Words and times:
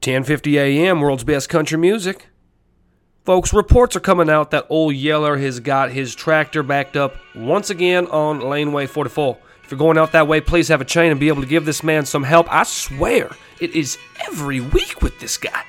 10:50 0.00 0.54
a.m. 0.54 1.00
World's 1.00 1.24
best 1.24 1.48
country 1.48 1.76
music. 1.76 2.28
Folks, 3.24 3.52
reports 3.52 3.94
are 3.94 4.00
coming 4.00 4.30
out 4.30 4.50
that 4.50 4.66
Old 4.70 4.94
Yeller 4.94 5.36
has 5.36 5.60
got 5.60 5.90
his 5.90 6.14
tractor 6.14 6.62
backed 6.62 6.96
up 6.96 7.16
once 7.34 7.68
again 7.68 8.06
on 8.06 8.40
laneway 8.40 8.86
44. 8.86 9.36
If 9.62 9.70
you're 9.70 9.78
going 9.78 9.98
out 9.98 10.12
that 10.12 10.26
way, 10.26 10.40
please 10.40 10.68
have 10.68 10.80
a 10.80 10.86
chain 10.86 11.10
and 11.10 11.20
be 11.20 11.28
able 11.28 11.42
to 11.42 11.48
give 11.48 11.66
this 11.66 11.84
man 11.84 12.06
some 12.06 12.24
help. 12.24 12.52
I 12.52 12.62
swear, 12.62 13.30
it 13.60 13.76
is 13.76 13.98
every 14.26 14.60
week 14.60 15.02
with 15.02 15.20
this 15.20 15.36
guy. 15.36 15.62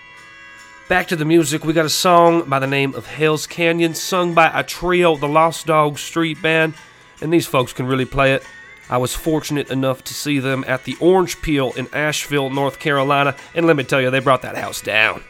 Back 0.87 1.09
to 1.09 1.15
the 1.15 1.25
music, 1.25 1.65
we 1.65 1.73
got 1.73 1.85
a 1.85 1.89
song 1.89 2.49
by 2.49 2.59
the 2.59 2.67
name 2.67 2.95
of 2.95 3.05
Hell's 3.05 3.45
Canyon, 3.45 3.93
sung 3.93 4.33
by 4.33 4.49
a 4.57 4.63
trio, 4.63 5.17
the 5.17 5.27
Lost 5.27 5.67
Dog 5.67 5.97
Street 5.99 6.41
Band, 6.41 6.73
and 7.21 7.31
these 7.31 7.47
folks 7.47 7.73
can 7.73 7.85
really 7.85 8.05
play 8.05 8.33
it. 8.33 8.43
I 8.91 8.97
was 8.97 9.15
fortunate 9.15 9.71
enough 9.71 10.03
to 10.03 10.13
see 10.13 10.39
them 10.39 10.65
at 10.67 10.83
the 10.83 10.97
Orange 10.99 11.41
Peel 11.41 11.71
in 11.77 11.87
Asheville, 11.93 12.49
North 12.49 12.77
Carolina, 12.77 13.35
and 13.55 13.65
let 13.65 13.77
me 13.77 13.85
tell 13.85 14.01
you, 14.01 14.11
they 14.11 14.19
brought 14.19 14.41
that 14.41 14.57
house 14.57 14.81
down. 14.81 15.23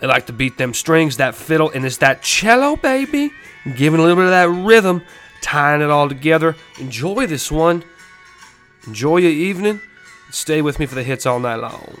They 0.00 0.06
like 0.06 0.26
to 0.26 0.32
beat 0.32 0.56
them 0.56 0.72
strings, 0.72 1.16
that 1.16 1.34
fiddle, 1.34 1.70
and 1.70 1.84
it's 1.84 1.96
that 1.96 2.22
cello, 2.22 2.76
baby, 2.76 3.32
giving 3.74 3.98
a 3.98 4.02
little 4.04 4.16
bit 4.16 4.26
of 4.26 4.30
that 4.30 4.48
rhythm, 4.48 5.02
tying 5.40 5.82
it 5.82 5.90
all 5.90 6.08
together. 6.08 6.54
Enjoy 6.78 7.26
this 7.26 7.50
one. 7.50 7.82
Enjoy 8.86 9.16
your 9.16 9.32
evening. 9.32 9.80
Stay 10.30 10.62
with 10.62 10.78
me 10.78 10.86
for 10.86 10.94
the 10.94 11.02
hits 11.02 11.26
all 11.26 11.40
night 11.40 11.56
long. 11.56 11.98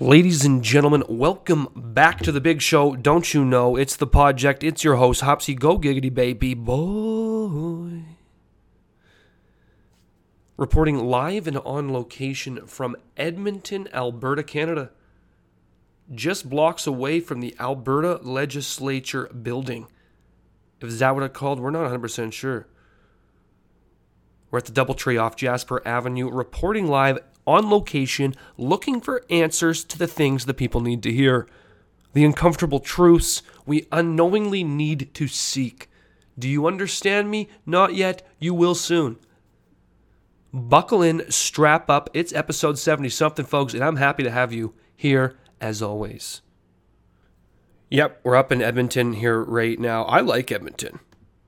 Ladies 0.00 0.44
and 0.44 0.62
gentlemen, 0.62 1.02
welcome 1.08 1.66
back 1.74 2.20
to 2.20 2.30
the 2.30 2.40
big 2.40 2.62
show. 2.62 2.94
Don't 2.94 3.34
you 3.34 3.44
know 3.44 3.74
it's 3.74 3.96
the 3.96 4.06
project? 4.06 4.62
It's 4.62 4.84
your 4.84 4.94
host, 4.94 5.22
Hopsy 5.22 5.56
Go 5.56 5.76
Giggity 5.76 6.14
Baby 6.14 6.54
Boy. 6.54 8.04
Reporting 10.56 11.00
live 11.00 11.48
and 11.48 11.58
on 11.58 11.92
location 11.92 12.64
from 12.68 12.94
Edmonton, 13.16 13.88
Alberta, 13.92 14.44
Canada. 14.44 14.92
Just 16.14 16.48
blocks 16.48 16.86
away 16.86 17.18
from 17.18 17.40
the 17.40 17.56
Alberta 17.58 18.20
Legislature 18.22 19.26
building. 19.26 19.88
If 20.80 20.96
that 20.96 21.14
what 21.16 21.24
it's 21.24 21.36
called? 21.36 21.58
We're 21.58 21.70
not 21.70 21.90
100% 21.90 22.32
sure. 22.32 22.68
We're 24.52 24.60
at 24.60 24.66
the 24.66 24.72
Doubletree 24.72 25.20
off 25.20 25.34
Jasper 25.34 25.82
Avenue, 25.84 26.30
reporting 26.30 26.86
live 26.86 27.18
on 27.48 27.70
location, 27.70 28.34
looking 28.58 29.00
for 29.00 29.24
answers 29.30 29.82
to 29.82 29.96
the 29.96 30.06
things 30.06 30.44
the 30.44 30.52
people 30.52 30.82
need 30.82 31.02
to 31.02 31.12
hear. 31.12 31.48
The 32.12 32.24
uncomfortable 32.24 32.78
truths 32.78 33.42
we 33.64 33.86
unknowingly 33.90 34.62
need 34.62 35.12
to 35.14 35.26
seek. 35.26 35.88
Do 36.38 36.48
you 36.48 36.66
understand 36.66 37.30
me? 37.30 37.48
Not 37.64 37.94
yet. 37.94 38.26
You 38.38 38.52
will 38.52 38.74
soon. 38.74 39.16
Buckle 40.52 41.02
in, 41.02 41.30
strap 41.30 41.88
up. 41.88 42.10
It's 42.12 42.32
episode 42.32 42.78
70 42.78 43.08
something, 43.08 43.46
folks, 43.46 43.72
and 43.74 43.82
I'm 43.82 43.96
happy 43.96 44.22
to 44.22 44.30
have 44.30 44.52
you 44.52 44.74
here 44.94 45.38
as 45.60 45.80
always. 45.82 46.42
Yep, 47.90 48.20
we're 48.24 48.36
up 48.36 48.52
in 48.52 48.60
Edmonton 48.60 49.14
here 49.14 49.42
right 49.42 49.78
now. 49.78 50.04
I 50.04 50.20
like 50.20 50.52
Edmonton 50.52 51.00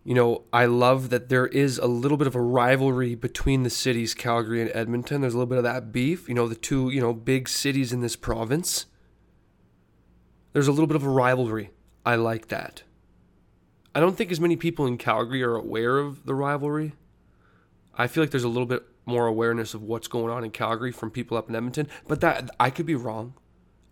you 0.02 0.14
know, 0.14 0.44
I 0.52 0.64
love 0.64 1.10
that 1.10 1.28
there 1.28 1.46
is 1.46 1.78
a 1.78 1.86
little 1.86 2.16
bit 2.16 2.26
of 2.26 2.34
a 2.34 2.40
rivalry 2.40 3.14
between 3.14 3.62
the 3.62 3.70
cities, 3.70 4.14
Calgary 4.14 4.62
and 4.62 4.70
Edmonton. 4.72 5.20
There's 5.20 5.34
a 5.34 5.36
little 5.36 5.48
bit 5.48 5.58
of 5.58 5.64
that 5.64 5.92
beef, 5.92 6.28
you 6.28 6.34
know, 6.34 6.48
the 6.48 6.54
two, 6.54 6.90
you 6.90 7.00
know, 7.00 7.12
big 7.12 7.48
cities 7.48 7.92
in 7.92 8.00
this 8.00 8.16
province. 8.16 8.86
There's 10.52 10.68
a 10.68 10.72
little 10.72 10.86
bit 10.86 10.96
of 10.96 11.04
a 11.04 11.10
rivalry. 11.10 11.70
I 12.04 12.16
like 12.16 12.48
that. 12.48 12.82
I 13.94 14.00
don't 14.00 14.16
think 14.16 14.32
as 14.32 14.40
many 14.40 14.56
people 14.56 14.86
in 14.86 14.96
Calgary 14.96 15.42
are 15.42 15.54
aware 15.54 15.98
of 15.98 16.24
the 16.24 16.34
rivalry. 16.34 16.94
I 17.94 18.06
feel 18.06 18.22
like 18.22 18.30
there's 18.30 18.44
a 18.44 18.48
little 18.48 18.66
bit 18.66 18.84
more 19.04 19.26
awareness 19.26 19.74
of 19.74 19.82
what's 19.82 20.08
going 20.08 20.32
on 20.32 20.44
in 20.44 20.50
Calgary 20.50 20.92
from 20.92 21.10
people 21.10 21.36
up 21.36 21.48
in 21.48 21.56
Edmonton, 21.56 21.88
but 22.08 22.20
that 22.22 22.50
I 22.58 22.70
could 22.70 22.86
be 22.86 22.94
wrong. 22.94 23.34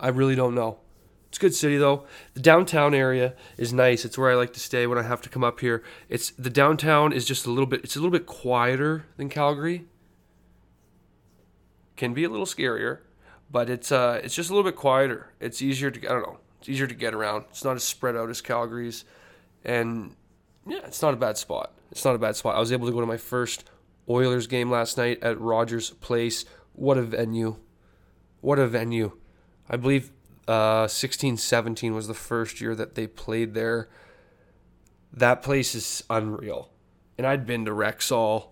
I 0.01 0.09
really 0.09 0.37
don't 0.37 0.55
know. 0.55 0.79
It's 1.29 1.39
a 1.39 1.41
good 1.41 1.55
city 1.55 1.77
though. 1.77 2.07
The 2.35 2.41
downtown 2.41 2.95
area 2.95 3.35
is 3.57 3.73
nice. 3.73 4.05
It's 4.05 4.17
where 4.17 4.31
I 4.31 4.35
like 4.35 4.53
to 4.55 4.61
stay 4.61 4.87
when 4.87 4.99
I 4.99 5.03
have 5.03 5.21
to 5.23 5.29
come 5.29 5.45
up 5.45 5.61
here. 5.61 5.83
It's 6.09 6.31
the 6.31 6.51
downtown 6.51 7.13
is 7.13 7.27
just 7.27 7.47
a 7.47 7.51
little 7.51 7.67
bit 7.67 7.85
it's 7.85 7.97
a 7.97 7.99
little 7.99 8.11
bit 8.11 8.27
quieter 8.27 9.05
than 9.17 9.29
Calgary. 9.29 9.85
Can 11.97 12.15
be 12.15 12.25
a 12.25 12.29
little 12.29 12.47
scarier, 12.47 13.01
but 13.51 13.69
it's 13.69 13.93
uh 13.93 14.21
it's 14.25 14.35
just 14.35 14.49
a 14.49 14.55
little 14.55 14.69
bit 14.69 14.77
quieter. 14.77 15.33
It's 15.39 15.61
easier 15.61 15.91
to 15.91 16.09
I 16.09 16.13
don't 16.13 16.23
know. 16.23 16.39
It's 16.61 16.69
easier 16.69 16.87
to 16.87 16.95
get 16.95 17.15
around. 17.15 17.45
It's 17.51 17.65
not 17.65 17.77
as 17.77 17.85
spread 17.85 18.17
out 18.17 18.31
as 18.31 18.41
Calgary's 18.41 19.05
and 19.65 20.17
yeah, 20.67 20.81
it's 20.85 21.03
not 21.03 21.13
a 21.13 21.19
bad 21.19 21.37
spot. 21.37 21.73
It's 21.91 22.05
not 22.05 22.15
a 22.15 22.19
bad 22.19 22.37
spot. 22.37 22.57
I 22.57 22.61
was 22.61 22.73
able 22.73 22.87
to 22.87 22.93
go 22.93 23.01
to 23.01 23.07
my 23.07 23.17
first 23.17 23.65
Oilers 24.09 24.47
game 24.47 24.71
last 24.71 24.97
night 24.97 25.23
at 25.23 25.39
Rogers 25.39 25.91
Place. 25.91 26.47
What 26.73 26.97
a 26.97 27.03
venue. 27.03 27.57
What 28.41 28.59
a 28.59 28.67
venue. 28.67 29.13
I 29.69 29.77
believe 29.77 30.11
uh, 30.49 30.89
16 30.89 31.37
17 31.37 31.95
was 31.95 32.09
the 32.09 32.15
first 32.15 32.61
year 32.61 32.75
that 32.75 32.95
they 32.95 33.07
played 33.07 33.53
there. 33.53 33.89
That 35.13 35.43
place 35.43 35.75
is 35.75 36.03
unreal. 36.09 36.71
And 37.19 37.27
I'd 37.27 37.47
been 37.47 37.67
to 37.67 37.71
Rexall, 37.73 38.49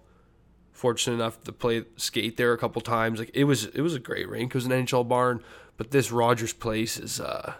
fortunate 0.72 1.14
enough 1.14 1.42
to 1.44 1.52
play 1.52 1.84
skate 1.96 2.36
there 2.36 2.52
a 2.52 2.58
couple 2.58 2.82
times. 2.82 3.18
Like 3.18 3.30
it 3.32 3.44
was 3.44 3.64
it 3.66 3.80
was 3.80 3.94
a 3.94 3.98
great 3.98 4.28
rink. 4.28 4.50
It 4.50 4.54
was 4.54 4.66
an 4.66 4.72
NHL 4.72 5.08
barn, 5.08 5.42
but 5.78 5.90
this 5.90 6.12
Rogers 6.12 6.52
place 6.52 6.98
is 6.98 7.18
uh 7.18 7.54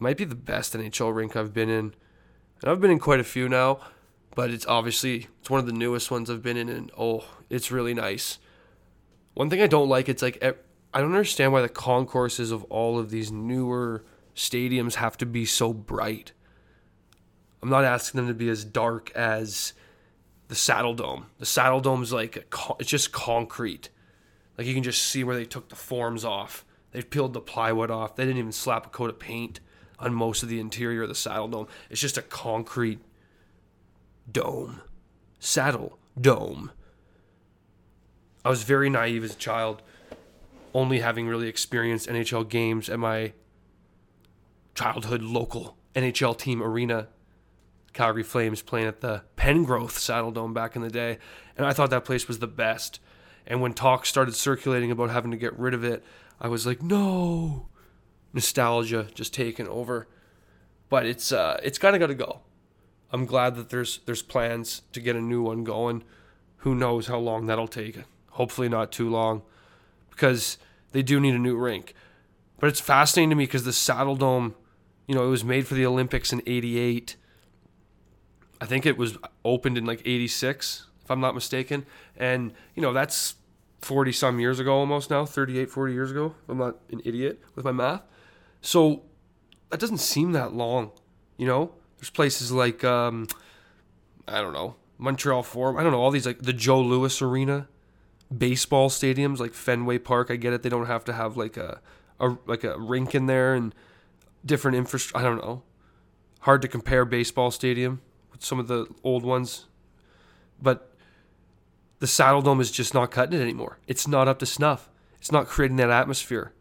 might 0.00 0.16
be 0.16 0.24
the 0.24 0.34
best 0.34 0.74
NHL 0.74 1.14
rink 1.14 1.36
I've 1.36 1.54
been 1.54 1.68
in. 1.68 1.94
And 2.62 2.70
I've 2.70 2.80
been 2.80 2.90
in 2.90 2.98
quite 2.98 3.20
a 3.20 3.24
few 3.24 3.48
now, 3.48 3.80
but 4.34 4.50
it's 4.50 4.66
obviously 4.66 5.28
it's 5.40 5.50
one 5.50 5.60
of 5.60 5.66
the 5.66 5.72
newest 5.72 6.10
ones 6.10 6.28
I've 6.28 6.42
been 6.42 6.56
in 6.56 6.68
and 6.68 6.90
oh, 6.98 7.24
it's 7.48 7.70
really 7.70 7.94
nice. 7.94 8.38
One 9.34 9.50
thing 9.50 9.62
I 9.62 9.68
don't 9.68 9.88
like 9.88 10.08
it's 10.08 10.22
like 10.22 10.42
I 10.92 11.00
don't 11.00 11.12
understand 11.12 11.52
why 11.52 11.62
the 11.62 11.68
concourses 11.68 12.50
of 12.50 12.64
all 12.64 12.98
of 12.98 13.10
these 13.10 13.30
newer 13.30 14.04
stadiums 14.34 14.94
have 14.94 15.16
to 15.18 15.26
be 15.26 15.44
so 15.44 15.72
bright. 15.72 16.32
I'm 17.62 17.68
not 17.68 17.84
asking 17.84 18.18
them 18.18 18.28
to 18.28 18.34
be 18.34 18.48
as 18.48 18.64
dark 18.64 19.10
as 19.12 19.72
the 20.48 20.54
Saddle 20.54 20.94
Dome. 20.94 21.26
The 21.38 21.46
Saddledome 21.46 22.02
is 22.02 22.12
like 22.12 22.36
a, 22.36 22.74
it's 22.80 22.90
just 22.90 23.12
concrete. 23.12 23.90
Like 24.58 24.66
you 24.66 24.74
can 24.74 24.82
just 24.82 25.02
see 25.02 25.22
where 25.22 25.36
they 25.36 25.44
took 25.44 25.68
the 25.68 25.76
forms 25.76 26.24
off. 26.24 26.64
They 26.92 27.02
peeled 27.02 27.34
the 27.34 27.40
plywood 27.40 27.90
off. 27.90 28.16
They 28.16 28.24
didn't 28.24 28.38
even 28.38 28.52
slap 28.52 28.86
a 28.86 28.88
coat 28.88 29.10
of 29.10 29.18
paint 29.20 29.60
on 30.00 30.12
most 30.12 30.42
of 30.42 30.48
the 30.48 30.58
interior 30.58 31.02
of 31.02 31.08
the 31.08 31.14
Saddle 31.14 31.48
Dome. 31.48 31.68
It's 31.88 32.00
just 32.00 32.18
a 32.18 32.22
concrete 32.22 32.98
dome. 34.30 34.80
Saddle 35.38 35.98
dome. 36.20 36.72
I 38.44 38.48
was 38.48 38.64
very 38.64 38.90
naive 38.90 39.22
as 39.22 39.34
a 39.34 39.38
child 39.38 39.82
only 40.74 41.00
having 41.00 41.26
really 41.26 41.48
experienced 41.48 42.08
NHL 42.08 42.48
games 42.48 42.88
at 42.88 42.98
my 42.98 43.32
childhood 44.74 45.22
local 45.22 45.76
NHL 45.94 46.38
team 46.38 46.62
arena, 46.62 47.08
Calgary 47.92 48.22
Flames 48.22 48.62
playing 48.62 48.86
at 48.86 49.00
the 49.00 49.22
Pengrowth 49.36 49.92
Saddledome 49.92 50.54
back 50.54 50.76
in 50.76 50.82
the 50.82 50.90
day, 50.90 51.18
and 51.56 51.66
I 51.66 51.72
thought 51.72 51.90
that 51.90 52.04
place 52.04 52.28
was 52.28 52.38
the 52.38 52.46
best. 52.46 53.00
And 53.46 53.60
when 53.60 53.72
talk 53.74 54.06
started 54.06 54.34
circulating 54.34 54.90
about 54.90 55.10
having 55.10 55.30
to 55.32 55.36
get 55.36 55.58
rid 55.58 55.74
of 55.74 55.82
it, 55.82 56.04
I 56.40 56.48
was 56.48 56.66
like, 56.66 56.82
no, 56.82 57.68
nostalgia 58.32 59.08
just 59.14 59.34
taking 59.34 59.66
over. 59.66 60.06
But 60.88 61.06
it's 61.06 61.32
uh, 61.32 61.58
it's 61.62 61.78
kind 61.78 61.94
of 61.96 62.00
got 62.00 62.08
to 62.08 62.14
go. 62.14 62.40
I'm 63.12 63.26
glad 63.26 63.56
that 63.56 63.70
there's 63.70 64.00
there's 64.06 64.22
plans 64.22 64.82
to 64.92 65.00
get 65.00 65.16
a 65.16 65.20
new 65.20 65.42
one 65.42 65.64
going. 65.64 66.04
Who 66.58 66.74
knows 66.74 67.06
how 67.06 67.18
long 67.18 67.46
that'll 67.46 67.68
take? 67.68 67.98
Hopefully 68.30 68.68
not 68.68 68.92
too 68.92 69.08
long 69.08 69.42
because 70.20 70.58
they 70.92 71.02
do 71.02 71.18
need 71.18 71.34
a 71.34 71.38
new 71.38 71.56
rink. 71.56 71.94
But 72.58 72.68
it's 72.68 72.80
fascinating 72.80 73.30
to 73.30 73.36
me 73.36 73.44
because 73.44 73.64
the 73.64 73.70
Saddledome, 73.70 74.52
you 75.06 75.14
know, 75.14 75.24
it 75.24 75.30
was 75.30 75.42
made 75.42 75.66
for 75.66 75.72
the 75.72 75.86
Olympics 75.86 76.30
in 76.30 76.42
88. 76.46 77.16
I 78.60 78.66
think 78.66 78.84
it 78.84 78.98
was 78.98 79.16
opened 79.46 79.78
in 79.78 79.86
like 79.86 80.02
86, 80.04 80.86
if 81.02 81.10
I'm 81.10 81.20
not 81.20 81.34
mistaken. 81.34 81.86
And, 82.18 82.52
you 82.74 82.82
know, 82.82 82.92
that's 82.92 83.36
40 83.80 84.12
some 84.12 84.38
years 84.40 84.60
ago 84.60 84.74
almost 84.74 85.08
now, 85.08 85.24
38, 85.24 85.70
40 85.70 85.94
years 85.94 86.10
ago. 86.10 86.34
I'm 86.50 86.58
not 86.58 86.76
an 86.92 87.00
idiot 87.06 87.40
with 87.54 87.64
my 87.64 87.72
math. 87.72 88.02
So 88.60 89.04
that 89.70 89.80
doesn't 89.80 89.98
seem 89.98 90.32
that 90.32 90.52
long, 90.52 90.90
you 91.38 91.46
know? 91.46 91.72
There's 91.96 92.10
places 92.10 92.52
like, 92.52 92.84
um, 92.84 93.26
I 94.28 94.42
don't 94.42 94.52
know, 94.52 94.76
Montreal 94.98 95.42
Forum. 95.42 95.78
I 95.78 95.82
don't 95.82 95.92
know, 95.92 96.00
all 96.00 96.10
these, 96.10 96.26
like 96.26 96.42
the 96.42 96.52
Joe 96.52 96.82
Louis 96.82 97.22
Arena 97.22 97.68
baseball 98.36 98.88
stadiums 98.88 99.38
like 99.38 99.54
Fenway 99.54 99.98
Park. 99.98 100.30
I 100.30 100.36
get 100.36 100.52
it; 100.52 100.62
they 100.62 100.68
don't 100.68 100.86
have 100.86 101.04
to 101.06 101.12
have 101.12 101.36
like 101.36 101.56
a, 101.56 101.80
a 102.18 102.36
like 102.46 102.64
a 102.64 102.78
rink 102.78 103.14
in 103.14 103.26
there 103.26 103.54
and 103.54 103.74
different 104.44 104.76
infrastructure. 104.76 105.26
I 105.26 105.28
don't 105.28 105.38
know. 105.38 105.62
Hard 106.40 106.62
to 106.62 106.68
compare 106.68 107.04
baseball 107.04 107.50
stadium 107.50 108.00
with 108.32 108.44
some 108.44 108.58
of 108.58 108.66
the 108.66 108.86
old 109.04 109.24
ones, 109.24 109.66
but 110.60 110.94
the 111.98 112.06
Saddledome 112.06 112.60
is 112.60 112.70
just 112.70 112.94
not 112.94 113.10
cutting 113.10 113.38
it 113.38 113.42
anymore. 113.42 113.78
It's 113.86 114.08
not 114.08 114.26
up 114.26 114.38
to 114.38 114.46
snuff. 114.46 114.88
It's 115.18 115.30
not 115.30 115.46
creating 115.46 115.76
that 115.76 115.90
atmosphere. 115.90 116.52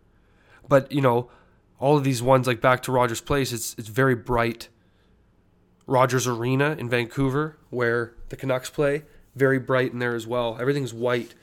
But 0.67 0.91
you 0.91 1.01
know, 1.01 1.31
all 1.79 1.97
of 1.97 2.03
these 2.03 2.21
ones 2.21 2.45
like 2.45 2.61
back 2.61 2.83
to 2.83 2.91
Rogers 2.91 3.21
Place, 3.21 3.51
it's 3.53 3.73
it's 3.77 3.87
very 3.87 4.15
bright. 4.15 4.69
Rogers 5.87 6.27
Arena 6.27 6.75
in 6.77 6.87
Vancouver, 6.87 7.57
where 7.71 8.13
the 8.29 8.35
Canucks 8.35 8.69
play. 8.69 9.03
Very 9.35 9.57
bright 9.57 9.91
in 9.91 9.99
there 9.99 10.13
as 10.13 10.27
well. 10.27 10.57
Everything's 10.59 10.93
white. 10.93 11.33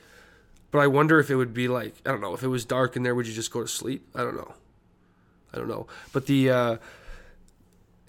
But 0.71 0.79
I 0.79 0.87
wonder 0.87 1.19
if 1.19 1.29
it 1.29 1.35
would 1.35 1.53
be 1.53 1.67
like 1.67 1.95
I 2.05 2.11
don't 2.11 2.21
know 2.21 2.33
if 2.33 2.43
it 2.43 2.47
was 2.47 2.65
dark 2.65 2.95
in 2.95 3.03
there, 3.03 3.15
would 3.15 3.27
you 3.27 3.33
just 3.33 3.51
go 3.51 3.61
to 3.61 3.67
sleep? 3.67 4.07
I 4.15 4.19
don't 4.19 4.35
know. 4.35 4.53
I 5.53 5.57
don't 5.57 5.69
know. 5.69 5.87
But 6.11 6.25
the 6.25 6.49
uh, 6.49 6.77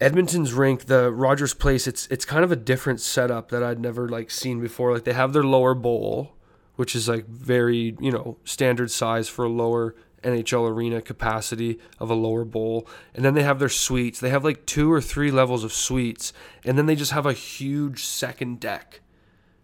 Edmonton's 0.01 0.53
rink, 0.53 0.87
the 0.87 1.13
Rogers 1.13 1.55
Place, 1.55 1.87
it's 1.87 2.07
it's 2.09 2.25
kind 2.25 2.45
of 2.45 2.53
a 2.53 2.57
different 2.57 3.01
setup 3.01 3.51
that 3.51 3.63
I'd 3.63 3.81
never 3.81 4.09
like 4.09 4.31
seen 4.31 4.61
before. 4.61 4.93
Like 4.93 5.05
they 5.05 5.13
have 5.13 5.33
their 5.33 5.45
lower 5.45 5.75
bowl, 5.75 6.35
which 6.77 6.95
is 6.95 7.09
like 7.09 7.27
very 7.27 7.97
you 8.01 8.11
know 8.11 8.39
standard 8.45 8.91
size 8.91 9.29
for 9.29 9.45
a 9.45 9.49
lower 9.49 9.95
NHL 10.23 10.69
arena 10.71 11.01
capacity 11.01 11.79
of 11.99 12.11
a 12.11 12.15
lower 12.15 12.45
bowl. 12.45 12.87
And 13.15 13.25
then 13.25 13.35
they 13.35 13.43
have 13.43 13.59
their 13.59 13.69
suites. 13.69 14.21
They 14.21 14.31
have 14.31 14.45
like 14.45 14.67
two 14.67 14.93
or 14.93 15.01
three 15.01 15.31
levels 15.31 15.65
of 15.65 15.73
suites. 15.73 16.33
And 16.65 16.77
then 16.77 16.87
they 16.87 16.97
just 16.97 17.13
have 17.13 17.27
a 17.27 17.33
huge 17.33 18.05
second 18.05 18.61
deck 18.61 19.01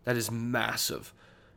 that 0.05 0.17
is 0.17 0.31
massive. 0.31 1.14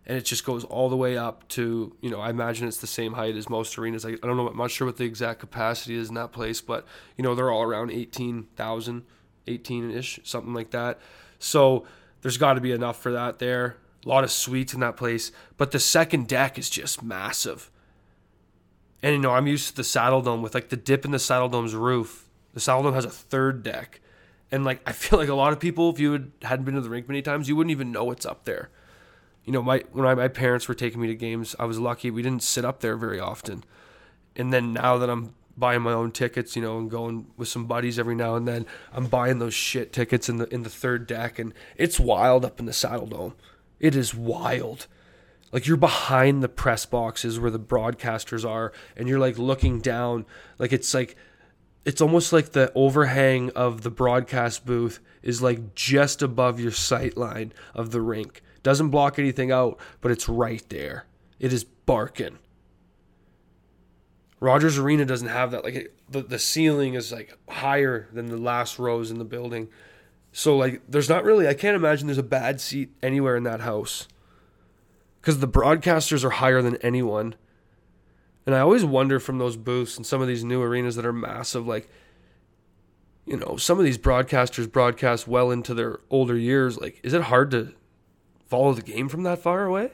And 0.08 0.18
it 0.18 0.26
just 0.26 0.46
goes 0.46 0.64
all 0.64 0.90
the 0.90 0.98
way 0.98 1.18
up 1.18 1.48
to, 1.50 1.96
you 2.02 2.10
know, 2.10 2.20
I 2.20 2.30
imagine 2.30 2.68
it's 2.68 2.78
the 2.78 2.88
same 2.88 3.14
height 3.14 3.36
as 3.36 3.50
most 3.50 3.78
arenas. 3.78 4.06
I, 4.06 4.12
I 4.12 4.16
don't 4.16 4.38
know, 4.38 4.48
I'm 4.48 4.58
not 4.58 4.72
sure 4.72 4.88
what 4.88 4.98
the 4.98 5.04
exact 5.04 5.40
capacity 5.40 5.96
is 5.96 6.10
in 6.10 6.16
that 6.16 6.32
place, 6.32 6.62
but, 6.62 6.88
you 7.18 7.24
know, 7.24 7.36
they're 7.36 7.52
all 7.52 7.64
around 7.64 7.92
18,000, 7.92 9.04
18 9.48 9.92
ish, 9.92 10.20
something 10.24 10.54
like 10.54 10.72
that. 10.72 11.00
So 11.40 11.86
there's 12.22 12.38
got 12.38 12.54
to 12.54 12.62
be 12.62 12.72
enough 12.72 13.00
for 13.00 13.12
that 13.12 13.38
there. 13.38 13.76
A 14.06 14.10
lot 14.10 14.24
of 14.24 14.32
suites 14.32 14.74
in 14.74 14.80
that 14.80 14.96
place. 14.96 15.32
But 15.58 15.72
the 15.72 15.80
second 15.80 16.28
deck 16.28 16.58
is 16.58 16.70
just 16.70 17.04
massive 17.04 17.70
and 19.04 19.14
you 19.14 19.22
know, 19.22 19.32
I'm 19.32 19.48
used 19.48 19.70
to 19.70 19.76
the 19.76 19.84
Saddle 19.84 20.22
Dome 20.22 20.42
with 20.42 20.54
like 20.54 20.70
the 20.70 20.78
dip 20.78 21.06
in 21.06 21.12
the 21.12 21.20
Saddle 21.20 21.50
Dome's 21.50 21.76
roof. 21.76 22.28
The 22.54 22.60
Saddle 22.60 22.84
Dome 22.84 22.94
has 22.94 23.06
a 23.06 23.10
third 23.10 23.64
deck. 23.64 24.02
And 24.52 24.66
like 24.66 24.82
I 24.86 24.92
feel 24.92 25.20
like 25.20 25.30
a 25.30 25.36
lot 25.36 25.54
of 25.54 25.60
people, 25.60 25.90
if 25.90 26.00
you 26.00 26.14
had, 26.14 26.32
hadn't 26.42 26.66
been 26.66 26.76
to 26.76 26.82
the 26.82 26.90
rink 26.90 27.08
many 27.08 27.22
times, 27.22 27.48
you 27.48 27.56
wouldn't 27.56 27.72
even 27.72 27.92
know 27.92 28.12
it's 28.12 28.26
up 28.26 28.46
there. 28.46 28.70
You 29.48 29.54
know, 29.54 29.64
my 29.64 29.84
when 29.92 30.06
I, 30.06 30.14
my 30.14 30.28
parents 30.28 30.68
were 30.68 30.76
taking 30.76 31.02
me 31.02 31.08
to 31.08 31.16
games, 31.16 31.56
I 31.58 31.66
was 31.66 31.80
lucky 31.80 32.12
we 32.12 32.22
didn't 32.22 32.44
sit 32.44 32.66
up 32.66 32.82
there 32.82 32.96
very 32.96 33.20
often. 33.20 33.64
And 34.36 34.54
then 34.54 34.74
now 34.74 35.00
that 35.00 35.10
I'm 35.10 35.34
buying 35.58 35.82
my 35.82 35.94
own 35.94 36.12
tickets, 36.12 36.56
you 36.56 36.62
know, 36.62 36.78
and 36.78 36.92
going 36.92 37.26
with 37.38 37.48
some 37.48 37.66
buddies 37.66 37.98
every 37.98 38.14
now 38.14 38.36
and 38.36 38.48
then, 38.48 38.68
I'm 38.94 39.08
buying 39.08 39.40
those 39.40 39.56
shit 39.56 39.92
tickets 39.92 40.30
in 40.30 40.38
the 40.38 40.54
in 40.54 40.62
the 40.62 40.70
third 40.70 41.08
deck, 41.08 41.40
and 41.40 41.54
it's 41.76 42.00
wild 42.00 42.46
up 42.46 42.60
in 42.60 42.68
the 42.68 42.74
Saddle 42.74 43.08
Dome. 43.08 43.34
It 43.80 43.96
is 43.96 44.14
wild 44.14 44.86
like 45.52 45.66
you're 45.66 45.78
behind 45.78 46.44
the 46.44 46.50
press 46.50 46.86
boxes 46.86 47.40
where 47.40 47.52
the 47.52 47.60
broadcasters 47.60 48.48
are 48.48 48.72
and 48.96 49.08
you're 49.08 49.20
like 49.20 49.38
looking 49.38 49.80
down 49.80 50.26
like 50.58 50.74
it's 50.74 50.94
like 50.94 51.16
it's 51.86 52.02
almost 52.02 52.34
like 52.34 52.52
the 52.52 52.72
overhang 52.76 53.50
of 53.52 53.82
the 53.82 53.90
broadcast 53.90 54.66
booth 54.66 55.00
is 55.24 55.42
like 55.42 55.74
just 55.74 56.22
above 56.22 56.60
your 56.60 56.72
sight 56.72 57.16
line 57.16 57.54
of 57.74 57.92
the 57.92 58.02
rink 58.02 58.44
doesn't 58.68 58.90
block 58.90 59.18
anything 59.18 59.50
out 59.50 59.80
but 60.02 60.12
it's 60.12 60.28
right 60.28 60.68
there. 60.68 61.06
It 61.40 61.54
is 61.54 61.64
barking. 61.64 62.38
Rogers 64.42 64.78
arena 64.78 65.06
doesn't 65.06 65.30
have 65.30 65.52
that. 65.52 65.64
Like 65.64 65.76
it, 65.76 66.00
the, 66.10 66.22
the 66.22 66.38
ceiling 66.38 66.94
is 66.94 67.14
like 67.14 67.38
higher 67.48 68.10
than 68.12 68.26
the 68.26 68.36
last 68.36 68.78
rows 68.78 69.10
in 69.10 69.20
the 69.20 69.24
building. 69.24 69.70
So 70.34 70.58
like 70.58 70.82
there's 70.86 71.08
not 71.08 71.24
really 71.24 71.48
i 71.48 71.54
can't 71.54 71.78
imagine 71.78 72.08
there's 72.08 72.18
a 72.18 72.24
bad 72.24 72.60
seat 72.60 72.90
anywhere 73.02 73.38
in 73.38 73.44
that 73.44 73.62
house. 73.62 74.10
Because 75.22 75.40
the 75.40 75.48
broadcasters 75.48 76.26
are 76.26 76.32
higher 76.32 76.62
than 76.62 76.76
anyone. 76.78 77.36
And 78.46 78.54
I 78.54 78.60
always 78.60 78.84
wonder 78.84 79.18
from 79.18 79.38
those 79.38 79.56
booths 79.56 79.96
and 79.96 80.06
some 80.06 80.22
of 80.22 80.28
these 80.28 80.44
new 80.44 80.62
arenas 80.62 80.98
that 80.98 81.06
are 81.06 81.14
massive, 81.14 81.66
like, 81.66 81.90
you 83.26 83.38
know, 83.38 83.56
some 83.56 83.80
of 83.80 83.86
these 83.86 83.98
broadcasters 83.98 84.70
broadcast 84.70 85.26
well 85.26 85.52
into 85.52 85.74
their 85.74 86.02
older 86.10 86.38
years. 86.38 86.78
Like, 86.78 87.00
is 87.02 87.14
it 87.14 87.24
hard 87.24 87.52
to 87.52 87.74
follow 88.48 88.74
the 88.74 88.82
game 88.82 89.10
from 89.10 89.24
that 89.24 89.40
far 89.40 89.66
away? 89.66 89.92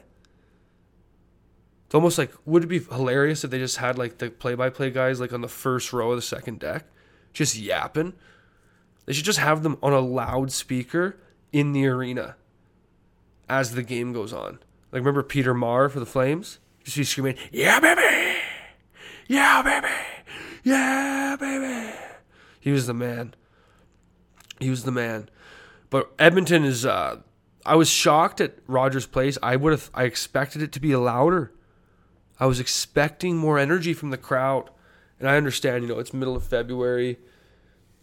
It's 1.86 1.94
almost 1.94 2.18
like, 2.18 2.32
would 2.44 2.64
it 2.64 2.68
be 2.68 2.80
hilarious 2.80 3.44
if 3.44 3.50
they 3.50 3.58
just 3.58 3.76
had 3.76 3.98
like 3.98 4.18
the 4.18 4.30
play 4.30 4.54
by 4.54 4.70
play 4.70 4.90
guys 4.90 5.20
like 5.20 5.32
on 5.32 5.42
the 5.42 5.48
first 5.48 5.92
row 5.92 6.10
of 6.10 6.16
the 6.16 6.22
second 6.22 6.58
deck, 6.58 6.86
just 7.32 7.56
yapping? 7.56 8.14
They 9.06 9.12
should 9.12 9.24
just 9.24 9.38
have 9.38 9.62
them 9.62 9.78
on 9.82 9.92
a 9.92 10.00
loudspeaker 10.00 11.18
in 11.52 11.72
the 11.72 11.86
arena 11.86 12.36
as 13.48 13.72
the 13.72 13.82
game 13.82 14.12
goes 14.12 14.32
on. 14.32 14.58
Like 14.90 15.00
remember 15.00 15.22
Peter 15.22 15.54
Maher 15.54 15.88
for 15.88 16.00
the 16.00 16.06
Flames? 16.06 16.58
Just 16.82 16.96
be 16.96 17.04
screaming, 17.04 17.36
"Yeah, 17.52 17.80
baby! 17.80 18.38
Yeah, 19.26 19.62
baby! 19.62 19.94
Yeah, 20.64 21.36
baby!" 21.36 21.96
He 22.60 22.70
was 22.70 22.86
the 22.86 22.94
man. 22.94 23.34
He 24.58 24.70
was 24.70 24.84
the 24.84 24.92
man. 24.92 25.28
But 25.90 26.12
Edmonton 26.18 26.64
is. 26.64 26.84
Uh, 26.84 27.20
I 27.66 27.76
was 27.76 27.88
shocked 27.88 28.40
at 28.40 28.58
Rogers 28.66 29.06
Place. 29.06 29.38
I 29.42 29.56
would 29.56 29.72
have. 29.72 29.90
I 29.94 30.04
expected 30.04 30.62
it 30.62 30.72
to 30.72 30.80
be 30.80 30.94
louder. 30.94 31.52
I 32.38 32.46
was 32.46 32.60
expecting 32.60 33.36
more 33.36 33.58
energy 33.58 33.94
from 33.94 34.10
the 34.10 34.18
crowd, 34.18 34.70
and 35.18 35.28
I 35.28 35.36
understand. 35.36 35.82
You 35.82 35.88
know, 35.88 35.98
it's 35.98 36.12
middle 36.12 36.36
of 36.36 36.44
February. 36.44 37.18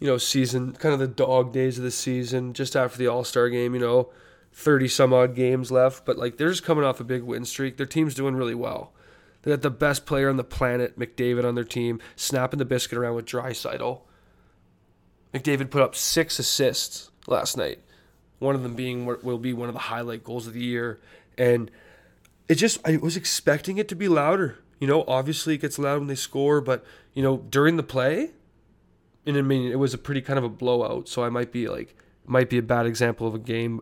You 0.00 0.08
know, 0.08 0.18
season 0.18 0.72
kind 0.72 0.92
of 0.92 0.98
the 0.98 1.06
dog 1.06 1.52
days 1.52 1.78
of 1.78 1.84
the 1.84 1.90
season, 1.90 2.54
just 2.54 2.74
after 2.74 2.98
the 2.98 3.06
All 3.06 3.24
Star 3.24 3.48
game. 3.48 3.74
You 3.74 3.80
know, 3.80 4.10
30 4.52 4.88
some 4.88 5.12
odd 5.12 5.34
games 5.34 5.70
left, 5.70 6.04
but 6.04 6.18
like 6.18 6.36
they're 6.36 6.50
just 6.50 6.64
coming 6.64 6.84
off 6.84 7.00
a 7.00 7.04
big 7.04 7.22
win 7.22 7.44
streak. 7.44 7.76
Their 7.76 7.86
team's 7.86 8.14
doing 8.14 8.36
really 8.36 8.54
well. 8.54 8.92
They 9.42 9.50
got 9.50 9.62
the 9.62 9.70
best 9.70 10.06
player 10.06 10.28
on 10.28 10.36
the 10.36 10.44
planet, 10.44 10.98
McDavid, 10.98 11.44
on 11.44 11.54
their 11.54 11.64
team, 11.64 12.00
snapping 12.14 12.58
the 12.58 12.64
biscuit 12.64 12.98
around 12.98 13.16
with 13.16 13.26
Draisaitl. 13.26 14.00
McDavid 15.34 15.70
put 15.70 15.82
up 15.82 15.96
six 15.96 16.38
assists 16.38 17.10
last 17.26 17.56
night. 17.56 17.80
One 18.42 18.54
of 18.54 18.62
them 18.62 18.74
being 18.74 19.06
what 19.06 19.22
will 19.22 19.38
be 19.38 19.52
one 19.52 19.68
of 19.68 19.74
the 19.74 19.80
highlight 19.80 20.24
goals 20.24 20.46
of 20.46 20.52
the 20.52 20.60
year, 20.60 21.00
and 21.38 21.70
it 22.48 22.56
just 22.56 22.86
I 22.86 22.96
was 22.96 23.16
expecting 23.16 23.78
it 23.78 23.88
to 23.88 23.94
be 23.94 24.08
louder. 24.08 24.58
You 24.80 24.88
know, 24.88 25.04
obviously 25.06 25.54
it 25.54 25.58
gets 25.58 25.78
loud 25.78 26.00
when 26.00 26.08
they 26.08 26.16
score, 26.16 26.60
but 26.60 26.84
you 27.14 27.22
know 27.22 27.38
during 27.38 27.76
the 27.76 27.84
play, 27.84 28.32
and 29.24 29.36
I 29.36 29.42
mean 29.42 29.70
it 29.70 29.78
was 29.78 29.94
a 29.94 29.98
pretty 29.98 30.20
kind 30.20 30.38
of 30.38 30.44
a 30.44 30.48
blowout. 30.48 31.08
So 31.08 31.22
I 31.22 31.30
might 31.30 31.52
be 31.52 31.68
like 31.68 31.96
might 32.26 32.50
be 32.50 32.58
a 32.58 32.62
bad 32.62 32.84
example 32.84 33.26
of 33.28 33.34
a 33.34 33.38
game 33.38 33.80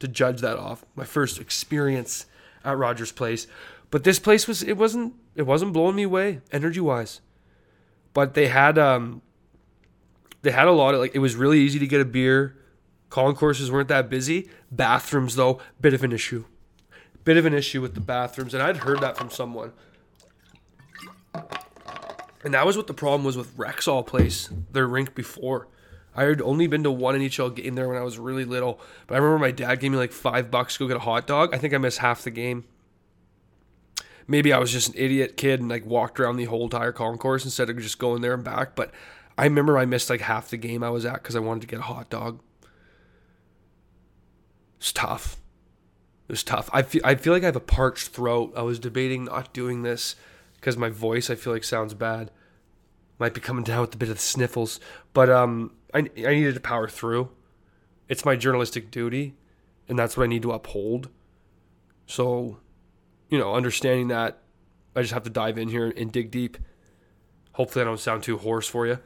to 0.00 0.08
judge 0.08 0.42
that 0.42 0.58
off. 0.58 0.84
My 0.94 1.04
first 1.04 1.40
experience 1.40 2.26
at 2.64 2.76
Rogers 2.76 3.12
Place, 3.12 3.46
but 3.90 4.04
this 4.04 4.18
place 4.18 4.46
was 4.46 4.62
it 4.62 4.76
wasn't 4.76 5.14
it 5.34 5.46
wasn't 5.46 5.72
blowing 5.72 5.96
me 5.96 6.02
away 6.02 6.42
energy 6.52 6.80
wise, 6.80 7.22
but 8.12 8.34
they 8.34 8.48
had 8.48 8.76
um 8.76 9.22
they 10.42 10.50
had 10.50 10.68
a 10.68 10.72
lot 10.72 10.94
of 10.94 11.00
like 11.00 11.14
it 11.14 11.20
was 11.20 11.34
really 11.34 11.60
easy 11.60 11.78
to 11.78 11.86
get 11.86 12.00
a 12.00 12.04
beer. 12.04 12.56
Concourses 13.16 13.70
weren't 13.70 13.88
that 13.88 14.10
busy. 14.10 14.46
Bathrooms 14.70 15.36
though, 15.36 15.58
bit 15.80 15.94
of 15.94 16.04
an 16.04 16.12
issue. 16.12 16.44
Bit 17.24 17.38
of 17.38 17.46
an 17.46 17.54
issue 17.54 17.80
with 17.80 17.94
the 17.94 18.00
bathrooms, 18.02 18.52
and 18.52 18.62
I'd 18.62 18.76
heard 18.76 19.00
that 19.00 19.16
from 19.16 19.30
someone. 19.30 19.72
And 22.44 22.52
that 22.52 22.66
was 22.66 22.76
what 22.76 22.88
the 22.88 22.92
problem 22.92 23.24
was 23.24 23.34
with 23.34 23.56
Rexall 23.56 24.06
Place, 24.06 24.50
their 24.70 24.86
rink 24.86 25.14
before. 25.14 25.66
I 26.14 26.24
had 26.24 26.42
only 26.42 26.66
been 26.66 26.82
to 26.82 26.90
one 26.90 27.14
NHL 27.14 27.54
game 27.56 27.74
there 27.74 27.88
when 27.88 27.96
I 27.96 28.02
was 28.02 28.18
really 28.18 28.44
little, 28.44 28.78
but 29.06 29.14
I 29.14 29.16
remember 29.16 29.38
my 29.38 29.50
dad 29.50 29.80
gave 29.80 29.92
me 29.92 29.96
like 29.96 30.12
five 30.12 30.50
bucks 30.50 30.74
to 30.74 30.80
go 30.80 30.88
get 30.88 30.98
a 30.98 31.00
hot 31.00 31.26
dog. 31.26 31.54
I 31.54 31.58
think 31.58 31.72
I 31.72 31.78
missed 31.78 32.00
half 32.00 32.22
the 32.22 32.30
game. 32.30 32.64
Maybe 34.28 34.52
I 34.52 34.58
was 34.58 34.70
just 34.70 34.88
an 34.88 34.94
idiot 34.94 35.38
kid 35.38 35.60
and 35.60 35.70
like 35.70 35.86
walked 35.86 36.20
around 36.20 36.36
the 36.36 36.44
whole 36.44 36.64
entire 36.64 36.92
concourse 36.92 37.46
instead 37.46 37.70
of 37.70 37.78
just 37.78 37.98
going 37.98 38.20
there 38.20 38.34
and 38.34 38.44
back. 38.44 38.76
But 38.76 38.92
I 39.38 39.44
remember 39.44 39.78
I 39.78 39.86
missed 39.86 40.10
like 40.10 40.20
half 40.20 40.50
the 40.50 40.58
game 40.58 40.82
I 40.82 40.90
was 40.90 41.06
at 41.06 41.22
because 41.22 41.34
I 41.34 41.38
wanted 41.38 41.62
to 41.62 41.66
get 41.66 41.78
a 41.78 41.84
hot 41.84 42.10
dog. 42.10 42.40
It's 44.78 44.92
tough. 44.92 45.36
It 46.28 46.32
was 46.32 46.42
tough. 46.42 46.68
I 46.72 46.82
feel 46.82 47.02
I 47.04 47.14
feel 47.14 47.32
like 47.32 47.42
I 47.42 47.46
have 47.46 47.56
a 47.56 47.60
parched 47.60 48.08
throat. 48.08 48.52
I 48.56 48.62
was 48.62 48.78
debating 48.78 49.24
not 49.24 49.52
doing 49.52 49.82
this 49.82 50.16
because 50.56 50.76
my 50.76 50.88
voice 50.88 51.30
I 51.30 51.36
feel 51.36 51.52
like 51.52 51.64
sounds 51.64 51.94
bad. 51.94 52.30
Might 53.18 53.34
be 53.34 53.40
coming 53.40 53.64
down 53.64 53.82
with 53.82 53.94
a 53.94 53.96
bit 53.96 54.08
of 54.08 54.16
the 54.16 54.20
sniffles, 54.20 54.80
but 55.12 55.30
um, 55.30 55.72
I, 55.94 55.98
I 55.98 56.34
needed 56.34 56.54
to 56.54 56.60
power 56.60 56.88
through. 56.88 57.30
It's 58.08 58.24
my 58.24 58.36
journalistic 58.36 58.90
duty, 58.90 59.36
and 59.88 59.98
that's 59.98 60.16
what 60.16 60.24
I 60.24 60.26
need 60.26 60.42
to 60.42 60.52
uphold. 60.52 61.08
So, 62.06 62.58
you 63.30 63.38
know, 63.38 63.54
understanding 63.54 64.08
that, 64.08 64.38
I 64.94 65.00
just 65.00 65.14
have 65.14 65.24
to 65.24 65.30
dive 65.30 65.58
in 65.58 65.68
here 65.68 65.92
and 65.96 66.12
dig 66.12 66.30
deep. 66.30 66.58
Hopefully, 67.52 67.82
I 67.82 67.86
don't 67.86 67.98
sound 67.98 68.22
too 68.22 68.36
hoarse 68.36 68.68
for 68.68 68.86
you. 68.86 68.98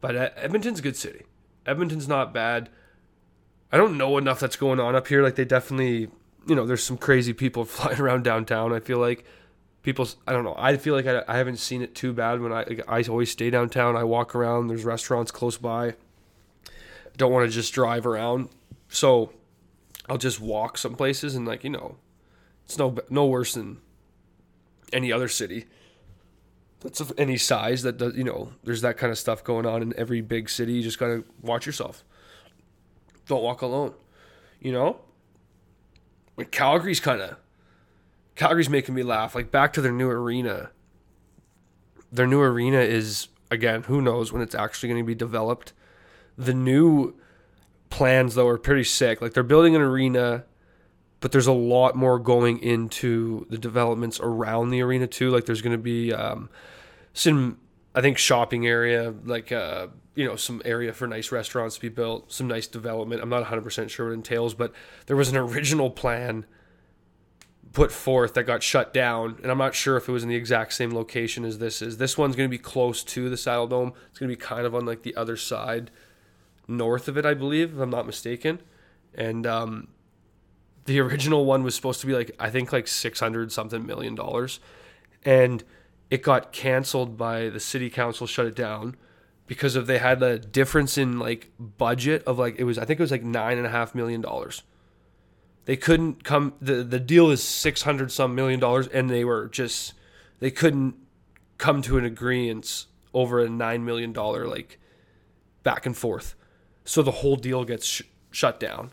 But 0.00 0.14
Edmonton's 0.36 0.80
a 0.80 0.82
good 0.82 0.96
city. 0.96 1.24
Edmonton's 1.64 2.06
not 2.06 2.34
bad. 2.34 2.68
I 3.72 3.76
don't 3.76 3.98
know 3.98 4.16
enough 4.18 4.40
that's 4.40 4.56
going 4.56 4.80
on 4.80 4.94
up 4.94 5.08
here. 5.08 5.22
Like, 5.22 5.34
they 5.34 5.44
definitely, 5.44 6.08
you 6.46 6.54
know, 6.54 6.66
there's 6.66 6.84
some 6.84 6.96
crazy 6.96 7.32
people 7.32 7.64
flying 7.66 8.00
around 8.00 8.24
downtown. 8.24 8.72
I 8.72 8.80
feel 8.80 8.98
like. 8.98 9.24
People 9.82 10.08
i 10.26 10.32
don't 10.32 10.42
know. 10.42 10.56
I 10.58 10.76
feel 10.78 10.94
like 10.94 11.06
I, 11.06 11.22
I 11.28 11.36
haven't 11.38 11.58
seen 11.58 11.80
it 11.80 11.94
too 11.94 12.12
bad 12.12 12.40
when 12.40 12.52
i 12.52 12.64
like, 12.64 12.82
i 12.88 13.04
always 13.04 13.30
stay 13.30 13.50
downtown. 13.50 13.94
I 13.94 14.02
walk 14.02 14.34
around 14.34 14.66
there's 14.66 14.84
restaurants 14.84 15.30
close 15.30 15.56
by. 15.58 15.94
Don't 17.16 17.32
want 17.32 17.48
to 17.48 17.54
just 17.54 17.72
drive 17.72 18.04
around. 18.04 18.48
So 18.88 19.32
i'll 20.08 20.18
just 20.18 20.40
walk 20.40 20.76
some 20.76 20.96
places 20.96 21.36
and 21.36 21.46
like 21.46 21.62
you 21.62 21.70
know 21.70 21.98
it's 22.64 22.78
no 22.78 22.96
no 23.08 23.26
worse 23.26 23.54
than 23.54 23.78
any 24.92 25.12
other 25.12 25.28
city. 25.28 25.66
That's 26.80 27.00
of 27.00 27.12
any 27.16 27.36
size 27.36 27.82
that 27.82 27.96
does 27.96 28.16
you 28.16 28.24
know 28.24 28.52
there's 28.64 28.82
that 28.82 28.98
kind 28.98 29.12
of 29.12 29.18
stuff 29.18 29.44
going 29.44 29.66
on 29.66 29.82
in 29.82 29.94
every 29.96 30.20
big 30.20 30.50
city. 30.50 30.72
You 30.72 30.82
just 30.82 30.98
gotta 30.98 31.22
watch 31.40 31.64
yourself 31.64 32.04
Don't 33.26 33.42
walk 33.42 33.62
alone. 33.62 33.94
You 34.60 34.72
know? 34.72 35.00
Like 36.36 36.50
Calgary's 36.50 37.00
kind 37.00 37.20
of 37.20 37.36
Calgary's 38.34 38.68
making 38.68 38.94
me 38.94 39.02
laugh. 39.02 39.34
Like 39.34 39.50
back 39.50 39.72
to 39.74 39.80
their 39.80 39.92
new 39.92 40.08
arena. 40.08 40.70
Their 42.12 42.26
new 42.26 42.40
arena 42.40 42.78
is 42.78 43.28
again, 43.50 43.84
who 43.84 44.02
knows 44.02 44.32
when 44.32 44.42
it's 44.42 44.54
actually 44.54 44.90
going 44.90 45.02
to 45.02 45.06
be 45.06 45.14
developed. 45.14 45.72
The 46.36 46.54
new 46.54 47.14
plans 47.90 48.34
though 48.34 48.48
are 48.48 48.58
pretty 48.58 48.84
sick. 48.84 49.22
Like 49.22 49.32
they're 49.32 49.42
building 49.42 49.74
an 49.74 49.82
arena, 49.82 50.44
but 51.20 51.32
there's 51.32 51.46
a 51.46 51.52
lot 51.52 51.96
more 51.96 52.18
going 52.18 52.58
into 52.58 53.46
the 53.48 53.58
developments 53.58 54.20
around 54.20 54.70
the 54.70 54.82
arena 54.82 55.06
too. 55.06 55.30
Like 55.30 55.46
there's 55.46 55.62
going 55.62 55.76
to 55.76 55.82
be 55.82 56.12
um, 56.12 56.50
some, 57.14 57.58
I 57.94 58.02
think, 58.02 58.18
shopping 58.18 58.66
area, 58.66 59.14
like 59.24 59.50
uh, 59.50 59.88
you 60.16 60.26
know, 60.26 60.34
some 60.34 60.62
area 60.64 60.92
for 60.92 61.06
nice 61.06 61.30
restaurants 61.30 61.76
to 61.76 61.80
be 61.80 61.90
built, 61.90 62.32
some 62.32 62.48
nice 62.48 62.66
development. 62.66 63.22
I'm 63.22 63.28
not 63.28 63.42
100 63.42 63.62
percent 63.62 63.90
sure 63.90 64.06
what 64.06 64.14
entails, 64.14 64.54
but 64.54 64.72
there 65.06 65.14
was 65.14 65.28
an 65.28 65.36
original 65.36 65.90
plan 65.90 66.46
put 67.72 67.92
forth 67.92 68.32
that 68.34 68.44
got 68.44 68.62
shut 68.62 68.94
down, 68.94 69.38
and 69.42 69.52
I'm 69.52 69.58
not 69.58 69.74
sure 69.74 69.98
if 69.98 70.08
it 70.08 70.12
was 70.12 70.22
in 70.22 70.30
the 70.30 70.34
exact 70.34 70.72
same 70.72 70.94
location 70.94 71.44
as 71.44 71.58
this 71.58 71.82
is. 71.82 71.98
This 71.98 72.16
one's 72.16 72.34
going 72.34 72.48
to 72.48 72.50
be 72.50 72.58
close 72.58 73.04
to 73.04 73.28
the 73.28 73.36
Saddle 73.36 73.66
Dome. 73.66 73.92
It's 74.08 74.18
going 74.18 74.30
to 74.30 74.36
be 74.36 74.40
kind 74.40 74.64
of 74.64 74.74
on 74.74 74.86
like 74.86 75.02
the 75.02 75.14
other 75.14 75.36
side, 75.36 75.90
north 76.66 77.08
of 77.08 77.18
it, 77.18 77.26
I 77.26 77.34
believe, 77.34 77.74
if 77.74 77.78
I'm 77.78 77.90
not 77.90 78.06
mistaken. 78.06 78.62
And 79.14 79.46
um, 79.46 79.88
the 80.86 80.98
original 81.00 81.44
one 81.44 81.62
was 81.62 81.74
supposed 81.74 82.00
to 82.00 82.06
be 82.06 82.14
like 82.14 82.34
I 82.40 82.48
think 82.48 82.72
like 82.72 82.88
600 82.88 83.52
something 83.52 83.84
million 83.84 84.14
dollars, 84.14 84.60
and 85.26 85.62
it 86.08 86.22
got 86.22 86.52
canceled 86.52 87.18
by 87.18 87.50
the 87.50 87.60
city 87.60 87.90
council, 87.90 88.26
shut 88.26 88.46
it 88.46 88.56
down 88.56 88.96
because 89.46 89.76
of 89.76 89.86
they 89.86 89.98
had 89.98 90.22
a 90.22 90.38
difference 90.38 90.98
in 90.98 91.18
like 91.18 91.50
budget 91.58 92.22
of 92.24 92.38
like 92.38 92.56
it 92.58 92.64
was 92.64 92.78
I 92.78 92.84
think 92.84 93.00
it 93.00 93.02
was 93.02 93.10
like 93.10 93.24
nine 93.24 93.58
and 93.58 93.66
a 93.66 93.70
half 93.70 93.94
million 93.94 94.20
dollars 94.20 94.62
they 95.66 95.76
couldn't 95.76 96.24
come. 96.24 96.54
the 96.60 96.82
The 96.82 97.00
deal 97.00 97.30
is 97.30 97.42
six 97.42 97.82
hundred 97.82 98.10
some 98.10 98.34
million 98.34 98.58
dollars, 98.58 98.86
and 98.86 99.10
they 99.10 99.24
were 99.24 99.48
just 99.48 99.92
they 100.38 100.50
couldn't 100.50 100.94
come 101.58 101.82
to 101.82 101.98
an 101.98 102.04
agreement 102.04 102.86
over 103.12 103.40
a 103.40 103.48
nine 103.48 103.84
million 103.84 104.12
dollar 104.12 104.46
like 104.46 104.78
back 105.62 105.84
and 105.84 105.96
forth. 105.96 106.34
So 106.84 107.02
the 107.02 107.10
whole 107.10 107.34
deal 107.34 107.64
gets 107.64 107.84
sh- 107.84 108.02
shut 108.30 108.60
down, 108.60 108.92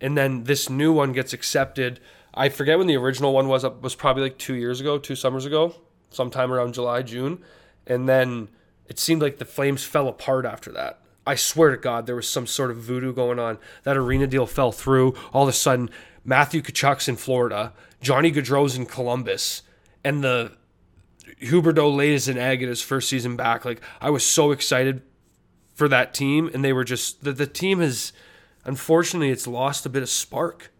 and 0.00 0.16
then 0.16 0.44
this 0.44 0.68
new 0.70 0.90
one 0.90 1.12
gets 1.12 1.34
accepted. 1.34 2.00
I 2.32 2.48
forget 2.48 2.78
when 2.78 2.86
the 2.86 2.96
original 2.96 3.34
one 3.34 3.46
was 3.46 3.62
up. 3.62 3.82
Was 3.82 3.94
probably 3.94 4.22
like 4.22 4.38
two 4.38 4.54
years 4.54 4.80
ago, 4.80 4.98
two 4.98 5.16
summers 5.16 5.44
ago, 5.44 5.74
sometime 6.08 6.50
around 6.50 6.72
July, 6.72 7.02
June, 7.02 7.42
and 7.86 8.08
then 8.08 8.48
it 8.88 8.98
seemed 8.98 9.22
like 9.22 9.38
the 9.38 9.44
Flames 9.44 9.84
fell 9.84 10.08
apart 10.08 10.44
after 10.44 10.70
that. 10.72 11.00
I 11.26 11.34
swear 11.34 11.70
to 11.70 11.76
God, 11.76 12.06
there 12.06 12.14
was 12.14 12.28
some 12.28 12.46
sort 12.46 12.70
of 12.70 12.76
voodoo 12.76 13.12
going 13.12 13.38
on. 13.38 13.58
That 13.82 13.96
arena 13.96 14.26
deal 14.26 14.46
fell 14.46 14.70
through. 14.70 15.14
All 15.32 15.42
of 15.42 15.48
a 15.48 15.52
sudden, 15.52 15.90
Matthew 16.24 16.62
Tkachuk's 16.62 17.08
in 17.08 17.16
Florida, 17.16 17.72
Johnny 18.00 18.30
Gaudreau's 18.30 18.76
in 18.76 18.86
Columbus, 18.86 19.62
and 20.04 20.22
the 20.22 20.52
Huberdeau 21.40 21.94
laid 21.94 22.14
as 22.14 22.28
an 22.28 22.38
egg 22.38 22.62
at 22.62 22.68
his 22.68 22.82
first 22.82 23.08
season 23.08 23.36
back. 23.36 23.64
Like 23.64 23.80
I 24.00 24.10
was 24.10 24.24
so 24.24 24.52
excited 24.52 25.02
for 25.74 25.88
that 25.88 26.14
team, 26.14 26.50
and 26.54 26.64
they 26.64 26.72
were 26.72 26.84
just 26.84 27.24
the, 27.24 27.32
the 27.32 27.46
team 27.46 27.80
has 27.80 28.12
unfortunately 28.64 29.30
it's 29.30 29.46
lost 29.46 29.86
a 29.86 29.88
bit 29.88 30.02
of 30.02 30.08
spark 30.08 30.72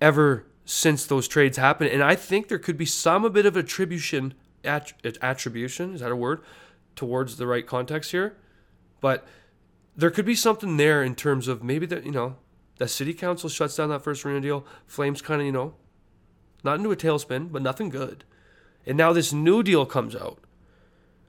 ever 0.00 0.46
since 0.64 1.06
those 1.06 1.28
trades 1.28 1.56
happened. 1.56 1.90
And 1.90 2.02
I 2.02 2.14
think 2.14 2.48
there 2.48 2.58
could 2.58 2.76
be 2.76 2.86
some 2.86 3.24
a 3.24 3.30
bit 3.30 3.46
of 3.46 3.56
attribution 3.56 4.34
attribution, 4.66 5.94
is 5.94 6.00
that 6.00 6.10
a 6.10 6.16
word? 6.16 6.42
Towards 6.94 7.36
the 7.36 7.46
right 7.46 7.66
context 7.66 8.10
here 8.10 8.36
but 9.00 9.26
there 9.96 10.10
could 10.10 10.24
be 10.24 10.34
something 10.34 10.76
there 10.76 11.02
in 11.02 11.14
terms 11.14 11.48
of 11.48 11.62
maybe 11.62 11.86
that 11.86 12.04
you 12.04 12.12
know 12.12 12.36
the 12.78 12.88
city 12.88 13.14
council 13.14 13.48
shuts 13.48 13.76
down 13.76 13.88
that 13.88 14.02
first 14.02 14.24
arena 14.24 14.40
deal. 14.40 14.66
Flames 14.86 15.22
kind 15.22 15.40
of 15.40 15.46
you 15.46 15.52
know 15.52 15.74
not 16.64 16.78
into 16.78 16.90
a 16.90 16.96
tailspin, 16.96 17.52
but 17.52 17.62
nothing 17.62 17.88
good. 17.88 18.24
And 18.84 18.96
now 18.96 19.12
this 19.12 19.32
new 19.32 19.62
deal 19.62 19.86
comes 19.86 20.16
out. 20.16 20.38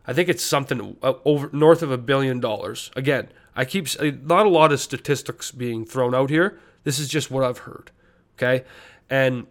I 0.06 0.14
think 0.14 0.30
it's 0.30 0.44
something 0.44 0.98
over 1.04 1.50
north 1.52 1.82
of 1.82 1.92
a 1.92 1.98
billion 1.98 2.40
dollars. 2.40 2.92
Again, 2.96 3.30
I 3.56 3.66
keep 3.66 3.88
not 4.02 4.46
a 4.46 4.50
lot 4.50 4.72
of 4.72 4.80
statistics 4.80 5.52
being 5.52 5.86
thrown 5.86 6.16
out 6.16 6.30
here. 6.30 6.60
This 6.84 7.00
is 7.00 7.10
just 7.10 7.30
what 7.30 7.44
I've 7.44 7.60
heard. 7.60 7.92
Okay, 8.38 8.66
and 9.10 9.48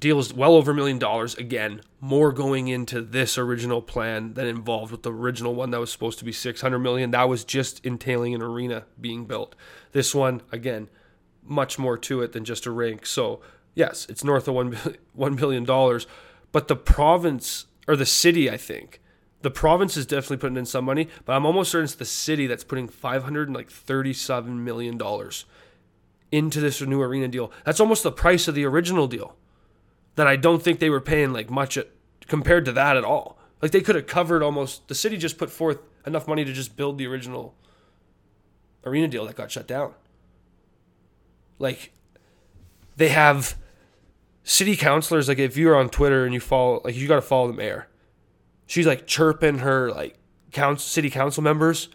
deal 0.00 0.18
is 0.18 0.32
well 0.32 0.54
over 0.54 0.72
a 0.72 0.74
million 0.74 0.98
dollars. 0.98 1.34
Again, 1.36 1.82
more 2.00 2.32
going 2.32 2.68
into 2.68 3.02
this 3.02 3.36
original 3.36 3.82
plan 3.82 4.34
than 4.34 4.46
involved 4.46 4.90
with 4.90 5.02
the 5.02 5.12
original 5.12 5.54
one 5.54 5.70
that 5.70 5.80
was 5.80 5.92
supposed 5.92 6.18
to 6.18 6.24
be 6.24 6.32
600 6.32 6.78
million. 6.78 7.10
That 7.10 7.28
was 7.28 7.44
just 7.44 7.84
entailing 7.84 8.34
an 8.34 8.42
arena 8.42 8.86
being 9.00 9.26
built. 9.26 9.54
This 9.92 10.14
one, 10.14 10.42
again, 10.50 10.88
much 11.44 11.78
more 11.78 11.98
to 11.98 12.22
it 12.22 12.32
than 12.32 12.44
just 12.44 12.66
a 12.66 12.70
rink. 12.70 13.04
So, 13.04 13.40
yes, 13.74 14.06
it's 14.08 14.24
north 14.24 14.48
of 14.48 14.54
one 14.54 14.72
$1 15.18 15.36
billion. 15.36 15.64
But 16.50 16.68
the 16.68 16.76
province, 16.76 17.66
or 17.86 17.94
the 17.94 18.06
city, 18.06 18.50
I 18.50 18.56
think, 18.56 19.00
the 19.42 19.50
province 19.50 19.96
is 19.96 20.06
definitely 20.06 20.38
putting 20.38 20.56
in 20.56 20.66
some 20.66 20.84
money, 20.84 21.08
but 21.24 21.34
I'm 21.34 21.46
almost 21.46 21.70
certain 21.70 21.84
it's 21.84 21.94
the 21.94 22.04
city 22.04 22.46
that's 22.46 22.64
putting 22.64 22.88
$537 22.88 24.46
million 24.46 25.00
into 26.32 26.60
this 26.60 26.80
new 26.80 27.00
arena 27.00 27.28
deal. 27.28 27.52
That's 27.64 27.80
almost 27.80 28.02
the 28.02 28.12
price 28.12 28.48
of 28.48 28.54
the 28.54 28.66
original 28.66 29.06
deal 29.06 29.36
that 30.16 30.26
I 30.26 30.36
don't 30.36 30.62
think 30.62 30.78
they 30.78 30.90
were 30.90 31.00
paying 31.00 31.32
like 31.32 31.50
much 31.50 31.76
at, 31.76 31.88
compared 32.26 32.64
to 32.66 32.72
that 32.72 32.96
at 32.96 33.04
all. 33.04 33.38
Like 33.62 33.70
they 33.70 33.80
could 33.80 33.96
have 33.96 34.06
covered 34.06 34.42
almost 34.42 34.88
the 34.88 34.94
city 34.94 35.16
just 35.16 35.38
put 35.38 35.50
forth 35.50 35.78
enough 36.06 36.26
money 36.26 36.44
to 36.44 36.52
just 36.52 36.76
build 36.76 36.98
the 36.98 37.06
original 37.06 37.54
arena 38.84 39.08
deal 39.08 39.26
that 39.26 39.36
got 39.36 39.50
shut 39.50 39.66
down. 39.66 39.94
Like 41.58 41.92
they 42.96 43.08
have 43.08 43.56
city 44.42 44.76
councilors 44.76 45.28
like 45.28 45.38
if 45.38 45.56
you're 45.56 45.76
on 45.76 45.90
Twitter 45.90 46.24
and 46.24 46.32
you 46.32 46.40
follow 46.40 46.80
like 46.84 46.96
you 46.96 47.06
got 47.06 47.16
to 47.16 47.22
follow 47.22 47.48
the 47.48 47.54
mayor. 47.54 47.88
She's 48.66 48.86
like 48.86 49.06
chirping 49.06 49.58
her 49.58 49.90
like 49.90 50.16
council 50.52 50.86
city 50.86 51.10
council 51.10 51.42
members. 51.42 51.88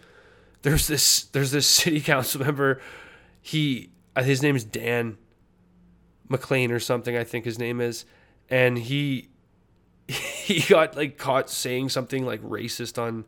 There's 0.61 0.87
this 0.87 1.23
there's 1.25 1.51
this 1.51 1.67
city 1.67 2.01
council 2.01 2.41
member 2.41 2.81
he 3.45 3.91
uh, 4.15 4.23
his 4.23 4.41
name 4.41 4.55
is 4.55 4.63
Dan 4.63 5.17
McLean 6.29 6.71
or 6.71 6.79
something, 6.79 7.15
I 7.15 7.23
think 7.23 7.45
his 7.45 7.59
name 7.59 7.81
is, 7.81 8.05
and 8.49 8.77
he 8.77 9.29
he 10.07 10.61
got 10.61 10.95
like 10.95 11.17
caught 11.17 11.49
saying 11.49 11.89
something 11.89 12.25
like 12.25 12.41
racist 12.41 13.01
on 13.01 13.25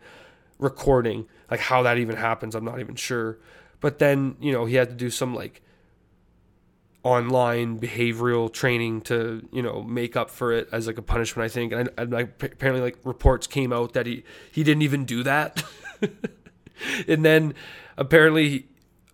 recording. 0.59 1.27
Like 1.49 1.61
how 1.61 1.83
that 1.83 1.97
even 1.97 2.15
happens, 2.15 2.55
I'm 2.55 2.65
not 2.65 2.79
even 2.79 2.95
sure. 2.95 3.39
But 3.79 3.99
then 3.99 4.35
you 4.39 4.51
know 4.51 4.65
he 4.65 4.75
had 4.75 4.89
to 4.89 4.95
do 4.95 5.09
some 5.09 5.33
like 5.33 5.61
online 7.03 7.79
behavioral 7.79 8.51
training 8.51 8.99
to 8.99 9.47
you 9.51 9.61
know 9.61 9.81
make 9.83 10.17
up 10.17 10.29
for 10.29 10.51
it 10.51 10.67
as 10.73 10.87
like 10.87 10.97
a 10.97 11.01
punishment 11.01 11.45
i 11.45 11.47
think 11.47 11.71
and, 11.71 11.89
and 11.97 12.11
like 12.11 12.43
apparently 12.43 12.81
like 12.81 12.97
reports 13.05 13.47
came 13.47 13.71
out 13.71 13.93
that 13.93 14.05
he 14.05 14.23
he 14.51 14.61
didn't 14.61 14.81
even 14.81 15.05
do 15.05 15.23
that 15.23 15.63
and 17.07 17.23
then 17.23 17.53
apparently 17.97 18.67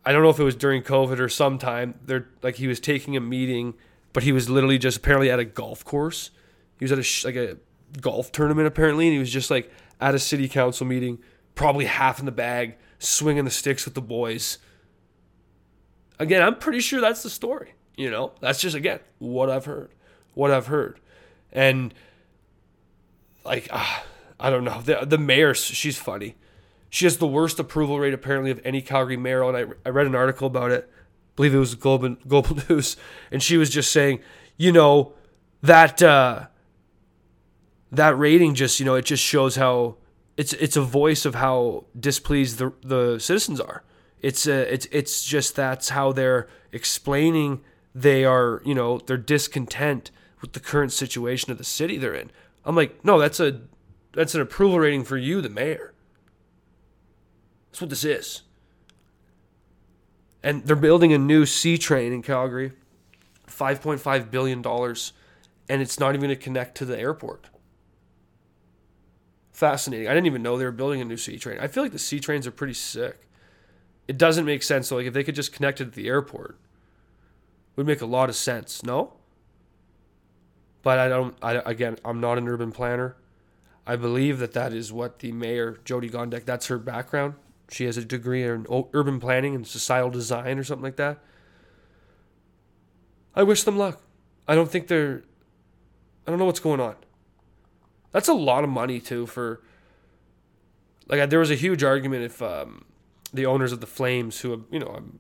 I 0.06 0.12
don't 0.12 0.24
know 0.24 0.30
if 0.30 0.40
it 0.40 0.44
was 0.44 0.56
during 0.56 0.84
COVID 0.84 1.20
or 1.20 1.30
sometime. 1.30 1.96
They're 2.06 2.28
like 2.42 2.56
he 2.56 2.68
was 2.68 2.80
taking 2.80 3.16
a 3.16 3.22
meeting, 3.22 3.74
but 4.12 4.24
he 4.24 4.32
was 4.32 4.50
literally 4.50 4.78
just 4.78 4.98
apparently 4.98 5.32
at 5.32 5.40
a 5.40 5.46
golf 5.46 5.86
course. 5.86 6.32
He 6.78 6.84
was 6.84 6.92
at 6.92 7.00
a 7.00 7.04
sh- 7.04 7.26
like 7.26 7.36
a 7.36 7.58
golf 8.02 8.32
tournament 8.32 8.68
apparently, 8.68 9.08
and 9.08 9.14
he 9.14 9.20
was 9.20 9.32
just 9.32 9.50
like 9.50 9.72
at 10.02 10.14
a 10.14 10.20
city 10.20 10.50
council 10.50 10.86
meeting, 10.86 11.20
probably 11.56 11.86
half 11.86 12.20
in 12.20 12.26
the 12.26 12.32
bag, 12.32 12.76
swinging 13.00 13.46
the 13.46 13.52
sticks 13.52 13.86
with 13.86 13.94
the 13.94 14.02
boys. 14.02 14.58
Again, 16.20 16.44
I'm 16.44 16.58
pretty 16.58 16.80
sure 16.80 17.00
that's 17.00 17.24
the 17.24 17.30
story. 17.30 17.74
You 17.96 18.12
know, 18.12 18.34
that's 18.42 18.60
just 18.60 18.76
again 18.76 19.00
what 19.20 19.50
I've 19.50 19.66
heard, 19.66 19.92
what 20.34 20.52
I've 20.52 20.68
heard, 20.68 21.00
and 21.52 21.94
like 23.46 23.68
uh, 23.72 24.00
I 24.40 24.50
don't 24.50 24.64
know. 24.64 24.82
The 24.82 25.06
the 25.06 25.18
mayor, 25.18 25.54
she's 25.54 25.98
funny. 25.98 26.36
She 26.94 27.06
has 27.06 27.18
the 27.18 27.26
worst 27.26 27.60
approval 27.60 28.00
rate 28.00 28.14
apparently 28.14 28.52
of 28.52 28.62
any 28.64 28.80
Calgary 28.80 29.18
mayor. 29.18 29.42
And 29.42 29.58
I, 29.58 29.66
I 29.84 29.90
read 29.90 30.06
an 30.06 30.14
article 30.14 30.46
about 30.46 30.70
it. 30.70 30.88
I 30.94 31.02
believe 31.36 31.56
it 31.56 31.58
was 31.58 31.74
Global, 31.74 32.18
Global 32.28 32.60
News, 32.70 32.98
and 33.32 33.42
she 33.42 33.58
was 33.58 33.72
just 33.72 33.92
saying, 33.92 34.20
you 34.58 34.72
know, 34.72 35.14
that 35.64 36.04
uh, 36.04 36.46
that 37.92 38.16
rating 38.16 38.54
just 38.54 38.80
you 38.80 38.86
know 38.86 38.94
it 38.94 39.06
just 39.06 39.24
shows 39.24 39.56
how 39.56 39.96
it's 40.38 40.54
it's 40.54 40.78
a 40.78 40.84
voice 40.84 41.26
of 41.26 41.34
how 41.34 41.86
displeased 42.00 42.60
the 42.60 42.72
the 42.84 43.18
citizens 43.18 43.60
are. 43.60 43.84
It's 44.22 44.46
a, 44.46 44.72
it's 44.72 44.86
it's 44.92 45.26
just 45.26 45.56
that's 45.56 45.90
how 45.90 46.12
they're 46.12 46.48
explaining 46.72 47.62
they 47.96 48.24
are 48.24 48.62
you 48.64 48.76
know 48.76 49.00
they're 49.00 49.18
discontent 49.18 50.12
with 50.42 50.54
the 50.54 50.60
current 50.60 50.92
situation 50.92 51.52
of 51.52 51.58
the 51.58 51.64
city 51.64 51.98
they're 51.98 52.14
in. 52.14 52.30
I'm 52.66 52.76
like, 52.76 53.04
no, 53.04 53.18
that's 53.18 53.40
a 53.40 53.62
that's 54.12 54.36
an 54.36 54.42
approval 54.42 54.80
rating 54.80 55.06
for 55.06 55.18
you, 55.18 55.42
the 55.42 55.50
mayor. 55.50 55.93
That's 57.74 57.82
what 57.82 57.90
this 57.90 58.04
is. 58.04 58.44
And 60.44 60.64
they're 60.64 60.76
building 60.76 61.12
a 61.12 61.18
new 61.18 61.48
C 61.48 61.80
train 61.80 62.14
in 62.14 62.22
Calgary, 62.22 62.74
$5.5 63.48 64.30
billion, 64.30 64.64
and 64.64 65.82
it's 65.82 66.00
not 66.00 66.10
even 66.10 66.28
going 66.28 66.30
to 66.30 66.36
connect 66.36 66.78
to 66.78 66.86
the 66.86 67.00
airport. 67.00 67.48
Fascinating. 69.54 70.08
I 70.08 70.12
didn't 70.14 70.28
even 70.28 70.44
know 70.44 70.56
they 70.56 70.66
were 70.66 70.72
building 70.72 71.02
a 71.02 71.06
new 71.06 71.18
C 71.18 71.40
train. 71.40 71.58
I 71.60 71.66
feel 71.66 71.82
like 71.82 71.94
the 71.94 71.98
C 71.98 72.20
trains 72.20 72.46
are 72.46 72.52
pretty 72.52 72.76
sick. 72.76 73.28
it 74.08 74.20
doesn't 74.20 74.46
make 74.46 74.62
sense. 74.62 74.90
So 74.90 74.98
like 74.98 75.08
if 75.08 75.16
they 75.16 75.24
could 75.24 75.34
just 75.34 75.52
connect 75.52 75.82
it 75.82 75.88
at 75.88 75.94
the 75.94 76.08
airport, 76.08 76.60
would 77.76 77.88
make 77.88 78.02
a 78.02 78.06
lot 78.06 78.30
of 78.30 78.36
sense. 78.36 78.84
No. 78.84 79.14
But 80.84 81.00
I 81.00 81.08
don't. 81.08 81.36
I 81.42 81.54
again, 81.66 81.98
I'm 82.06 82.20
not 82.20 82.38
an 82.38 82.48
urban 82.48 82.72
planner. 82.72 83.16
I 83.88 83.96
believe 83.96 84.38
that 84.38 84.54
that 84.54 84.74
is 84.74 84.94
what 84.94 85.20
the 85.20 85.32
mayor 85.32 85.80
Jyoti 85.86 86.12
Gondek. 86.12 86.46
That's 86.46 86.68
her 86.68 86.78
background. 86.78 87.34
She 87.74 87.86
has 87.86 87.98
a 87.98 88.06
degree 88.06 88.44
in 88.44 88.68
urban 88.94 89.20
planning 89.20 89.56
and 89.56 89.66
societal 89.66 90.12
design 90.12 90.60
or 90.60 90.64
something 90.64 90.84
like 90.84 90.98
that. 90.98 91.18
I 93.36 93.42
wish 93.42 93.64
them 93.64 93.78
luck. 93.78 94.00
I 94.48 94.54
don't 94.54 94.70
think 94.70 94.88
they're. 94.88 95.24
I 96.28 96.30
don't 96.30 96.38
know 96.38 96.46
what's 96.46 96.60
going 96.60 96.80
on. 96.80 96.96
That's 98.12 98.28
a 98.28 98.34
lot 98.34 98.64
of 98.64 98.70
money 98.70 99.00
too 99.00 99.26
for. 99.26 99.62
Like 101.08 101.30
there 101.32 101.40
was 101.40 101.50
a 101.50 101.56
huge 101.56 101.84
argument 101.84 102.24
if 102.24 102.44
um, 102.44 102.86
the 103.34 103.48
owners 103.48 103.72
of 103.72 103.82
the 103.82 103.88
Flames, 103.88 104.40
who 104.42 104.52
have, 104.52 104.62
you 104.70 104.80
know 104.80 104.94
I'm 104.96 105.20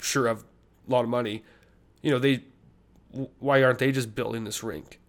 sure 0.00 0.26
have 0.26 0.44
a 0.88 0.92
lot 0.92 1.04
of 1.04 1.08
money, 1.08 1.44
you 2.02 2.10
know 2.10 2.18
they, 2.18 2.42
why 3.38 3.62
aren't 3.62 3.78
they 3.78 3.92
just 3.92 4.14
building 4.14 4.42
this 4.42 4.64
rink? 4.64 5.00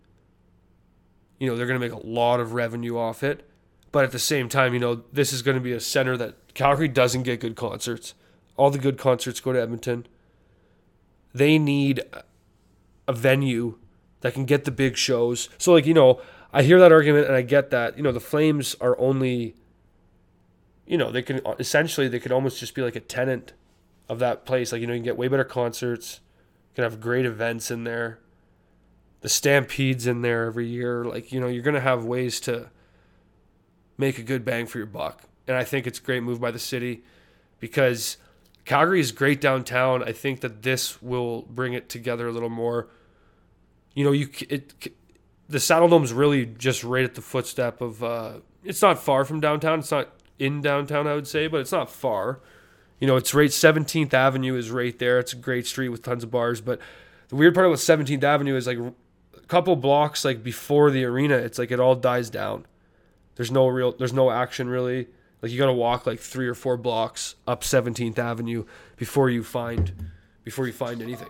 You 1.40 1.50
know 1.50 1.58
they're 1.58 1.66
going 1.66 1.80
to 1.80 1.86
make 1.86 1.92
a 1.92 2.08
lot 2.08 2.40
of 2.40 2.54
revenue 2.54 2.98
off 2.98 3.24
it, 3.24 3.50
but 3.96 4.04
at 4.04 4.12
the 4.12 4.20
same 4.20 4.50
time, 4.50 4.74
you 4.74 4.80
know 4.82 5.04
this 5.14 5.32
is 5.32 5.42
going 5.42 5.56
to 5.56 5.62
be 5.62 5.72
a 5.72 5.80
center 5.80 6.18
that 6.18 6.54
Calgary 6.54 6.90
doesn't 6.90 7.24
get 7.24 7.40
good 7.40 7.56
concerts. 7.56 8.14
All 8.58 8.70
the 8.70 8.78
good 8.78 8.98
concerts 8.98 9.40
go 9.40 9.54
to 9.54 9.62
Edmonton. 9.62 10.06
They 11.34 11.58
need 11.58 12.02
a 13.08 13.14
venue 13.14 13.78
that 14.20 14.34
can 14.34 14.44
get 14.44 14.66
the 14.66 14.72
big 14.72 14.98
shows. 14.98 15.48
So 15.58 15.72
like, 15.72 15.86
you 15.86 15.94
know, 15.94 16.20
I 16.52 16.64
hear 16.64 16.78
that 16.78 16.92
argument 16.92 17.28
and 17.28 17.38
I 17.38 17.42
get 17.42 17.70
that. 17.70 17.96
You 17.96 18.04
know, 18.04 18.12
the 18.12 18.20
Flames 18.20 18.76
are 18.82 19.00
only 19.00 19.56
you 20.86 20.98
know, 20.98 21.10
they 21.10 21.22
can 21.22 21.40
essentially 21.58 22.10
they 22.10 22.20
could 22.20 22.34
almost 22.34 22.60
just 22.60 22.76
be 22.76 22.82
like 22.82 22.98
a 22.98 23.00
tenant 23.00 23.54
of 24.10 24.20
that 24.20 24.46
place. 24.46 24.74
Like, 24.74 24.82
you 24.82 24.88
know, 24.88 24.94
you 24.94 25.00
can 25.00 25.06
get 25.06 25.18
way 25.18 25.30
better 25.30 25.46
concerts, 25.46 26.20
you 26.72 26.76
can 26.76 26.84
have 26.84 27.00
great 27.00 27.26
events 27.26 27.72
in 27.72 27.86
there. 27.86 28.20
The 29.22 29.30
Stampede's 29.30 30.06
in 30.06 30.22
there 30.22 30.48
every 30.48 30.68
year. 30.68 31.06
Like, 31.06 31.32
you 31.32 31.40
know, 31.40 31.48
you're 31.48 31.64
gonna 31.64 31.80
have 31.80 32.04
ways 32.04 32.42
to 32.42 32.72
make 33.98 34.18
a 34.18 34.24
good 34.24 34.46
bang 34.46 34.66
for 34.66 34.78
your 34.78 34.88
buck. 34.88 35.24
And 35.48 35.56
I 35.56 35.64
think 35.64 35.88
it's 35.88 36.00
a 36.00 36.02
great 36.02 36.24
move 36.24 36.42
by 36.42 36.52
the 36.52 36.60
city 36.60 37.04
because 37.60 38.18
Calgary 38.66 39.00
is 39.00 39.12
great 39.12 39.40
downtown. 39.40 40.04
I 40.04 40.12
think 40.12 40.42
that 40.42 40.64
this 40.64 41.02
will 41.02 41.44
bring 41.44 41.74
it 41.74 41.88
together 41.88 42.28
a 42.28 42.32
little 42.32 42.50
more. 42.50 42.88
You 43.94 44.04
know, 44.04 44.12
you 44.12 44.30
it 44.50 44.92
the 45.48 45.60
Saddledome's 45.60 46.12
really 46.12 46.46
just 46.46 46.84
right 46.84 47.04
at 47.04 47.16
the 47.16 47.22
footstep 47.22 47.82
of. 47.82 48.04
Uh, 48.04 48.34
it's 48.64 48.82
not 48.82 48.98
far 48.98 49.24
from 49.26 49.40
downtown. 49.40 49.80
It's 49.80 49.92
not 49.92 50.10
in 50.40 50.62
downtown, 50.62 51.08
I 51.08 51.14
would 51.14 51.28
say, 51.28 51.48
but 51.48 51.62
it's 51.62 51.72
not 51.72 51.90
far. 51.92 52.40
You 53.00 53.08
know, 53.08 53.16
it's 53.16 53.34
right. 53.34 53.54
Seventeenth 53.54 54.14
Avenue 54.14 54.56
is 54.56 54.72
right 54.72 54.98
there. 54.98 55.20
It's 55.20 55.34
a 55.34 55.38
great 55.38 55.68
street 55.68 55.90
with 55.90 56.02
tons 56.02 56.24
of 56.24 56.32
bars. 56.32 56.62
But 56.62 56.80
the 57.30 57.36
weird 57.36 57.54
part 57.54 57.68
about 57.68 57.80
Seventeenth 57.80 58.24
Avenue 58.24 58.56
is 58.56 58.66
like 58.66 58.80
a 58.80 58.94
couple 59.48 59.76
blocks 59.76 60.26
like 60.26 60.44
before 60.44 60.92
the 60.92 61.06
arena, 61.06 61.36
it's 61.36 61.60
like 61.60 61.72
it 61.72 61.80
all 61.80 61.96
dies 61.96 62.30
down. 62.30 62.66
There's 63.36 63.52
no 63.52 63.68
real. 63.68 63.92
There's 63.92 64.14
no 64.14 64.32
action 64.32 64.70
really. 64.70 65.08
Like 65.42 65.52
you 65.52 65.58
got 65.58 65.68
to 65.68 65.74
walk 65.74 66.08
like 66.08 66.20
three 66.20 66.48
or 66.48 66.56
four 66.56 66.78
blocks 66.78 67.36
up 67.46 67.62
17th 67.62 68.18
Avenue 68.18 68.66
before 68.98 69.30
you 69.30 69.44
find 69.44 70.12
before 70.44 70.68
you 70.68 70.74
find 70.74 71.02
anything. 71.02 71.30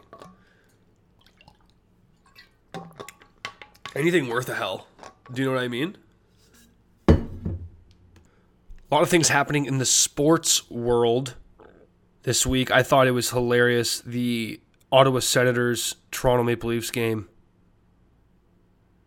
Anything 3.95 4.27
worth 4.27 4.50
a 4.50 4.55
hell. 4.55 4.88
Do 5.31 5.41
you 5.41 5.47
know 5.47 5.55
what 5.55 5.63
I 5.63 5.67
mean? 5.67 5.97
A 7.07 8.93
lot 8.93 9.01
of 9.01 9.09
things 9.09 9.29
happening 9.29 9.65
in 9.65 9.79
the 9.79 9.85
sports 9.85 10.69
world 10.69 11.35
this 12.24 12.45
week. 12.45 12.69
I 12.71 12.83
thought 12.83 13.07
it 13.07 13.12
was 13.12 13.31
hilarious. 13.31 14.01
The 14.01 14.62
Ottawa 14.91 15.19
Senators 15.19 15.95
Toronto 16.11 16.44
Maple 16.44 16.70
Leafs 16.70 16.91
game. 16.91 17.27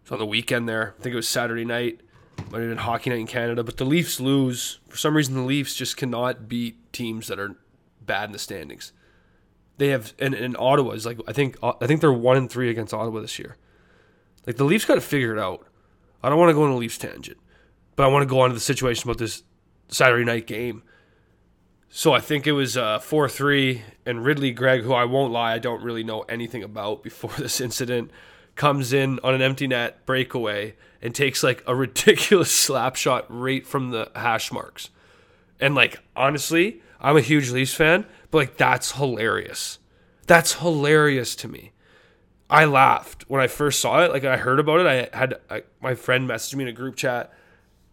It's 0.02 0.10
on 0.10 0.18
the 0.18 0.26
weekend 0.26 0.68
there. 0.68 0.94
I 0.98 1.02
think 1.02 1.12
it 1.12 1.16
was 1.16 1.28
Saturday 1.28 1.64
night 1.64 2.00
might 2.50 2.60
have 2.60 2.68
been 2.68 2.78
hockey 2.78 3.10
night 3.10 3.20
in 3.20 3.26
Canada, 3.26 3.62
but 3.62 3.76
the 3.76 3.84
Leafs 3.84 4.20
lose. 4.20 4.80
For 4.88 4.96
some 4.96 5.16
reason, 5.16 5.34
the 5.34 5.42
Leafs 5.42 5.74
just 5.74 5.96
cannot 5.96 6.48
beat 6.48 6.92
teams 6.92 7.28
that 7.28 7.38
are 7.38 7.56
bad 8.00 8.24
in 8.24 8.32
the 8.32 8.38
standings. 8.38 8.92
They 9.76 9.88
have 9.88 10.12
and, 10.18 10.34
and 10.34 10.56
Ottawa 10.58 10.92
is 10.92 11.06
like 11.06 11.20
I 11.28 11.32
think 11.32 11.56
I 11.62 11.86
think 11.86 12.00
they're 12.00 12.12
one 12.12 12.36
and 12.36 12.50
three 12.50 12.70
against 12.70 12.92
Ottawa 12.92 13.20
this 13.20 13.38
year. 13.38 13.56
Like 14.46 14.56
the 14.56 14.64
Leafs 14.64 14.84
got 14.84 14.96
to 14.96 15.00
figure 15.00 15.36
it 15.36 15.38
out. 15.38 15.66
I 16.22 16.28
don't 16.28 16.38
want 16.38 16.50
to 16.50 16.54
go 16.54 16.64
on 16.64 16.70
a 16.70 16.76
Leafs 16.76 16.98
tangent, 16.98 17.38
but 17.94 18.04
I 18.04 18.08
want 18.08 18.22
to 18.22 18.26
go 18.26 18.40
on 18.40 18.50
to 18.50 18.54
the 18.54 18.60
situation 18.60 19.08
about 19.08 19.18
this 19.18 19.44
Saturday 19.88 20.24
night 20.24 20.46
game. 20.46 20.82
So 21.90 22.12
I 22.12 22.20
think 22.20 22.46
it 22.46 22.52
was 22.52 22.76
uh, 22.76 22.98
four 22.98 23.28
three, 23.28 23.82
and 24.04 24.24
Ridley 24.24 24.50
Greig, 24.50 24.82
who 24.82 24.92
I 24.92 25.04
won't 25.04 25.32
lie, 25.32 25.54
I 25.54 25.58
don't 25.58 25.82
really 25.82 26.02
know 26.02 26.22
anything 26.22 26.62
about 26.62 27.02
before 27.02 27.30
this 27.38 27.60
incident, 27.60 28.10
comes 28.58 28.92
in 28.92 29.18
on 29.24 29.32
an 29.32 29.40
empty 29.40 29.66
net 29.66 30.04
breakaway 30.04 30.74
and 31.00 31.14
takes 31.14 31.42
like 31.42 31.62
a 31.66 31.74
ridiculous 31.86 32.54
slap 32.54 32.96
shot 32.96 33.24
right 33.28 33.66
from 33.66 33.90
the 33.90 34.10
hash 34.14 34.52
marks. 34.52 34.90
And 35.58 35.74
like 35.74 36.00
honestly, 36.14 36.82
I'm 37.00 37.16
a 37.16 37.22
huge 37.22 37.50
Leafs 37.50 37.72
fan, 37.72 38.04
but 38.30 38.38
like 38.38 38.56
that's 38.58 38.92
hilarious. 38.92 39.78
That's 40.26 40.54
hilarious 40.54 41.34
to 41.36 41.48
me. 41.48 41.72
I 42.50 42.64
laughed 42.64 43.24
when 43.28 43.40
I 43.40 43.46
first 43.46 43.80
saw 43.80 44.02
it. 44.04 44.10
Like 44.10 44.24
I 44.24 44.36
heard 44.36 44.58
about 44.58 44.80
it, 44.80 44.86
I 44.86 45.16
had 45.16 45.40
I, 45.48 45.62
my 45.80 45.94
friend 45.94 46.28
messaged 46.28 46.54
me 46.54 46.64
in 46.64 46.68
a 46.68 46.72
group 46.72 46.96
chat 46.96 47.32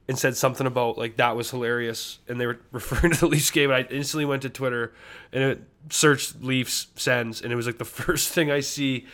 and 0.08 0.20
said 0.20 0.38
something 0.38 0.68
about 0.68 0.98
like 0.98 1.18
that 1.18 1.36
was 1.36 1.52
hilarious, 1.52 2.20
and 2.28 2.40
they 2.40 2.48
were 2.48 2.60
referring 2.72 3.14
to 3.14 3.20
the 3.22 3.28
Leafs 3.28 3.52
game. 3.52 3.70
And 3.70 3.86
I 3.86 3.94
instantly 3.94 4.26
went 4.26 4.42
to 4.44 4.50
Twitter 4.50 4.94
and 5.32 5.44
it 5.44 5.62
searched 5.90 6.42
Leafs 6.42 6.88
Sens, 6.96 7.42
and 7.42 7.54
it 7.54 7.56
was 7.56 7.68
like 7.68 7.78
the 7.78 7.86
first 8.04 8.30
thing 8.30 8.50
I 8.50 8.62
see, 8.62 9.06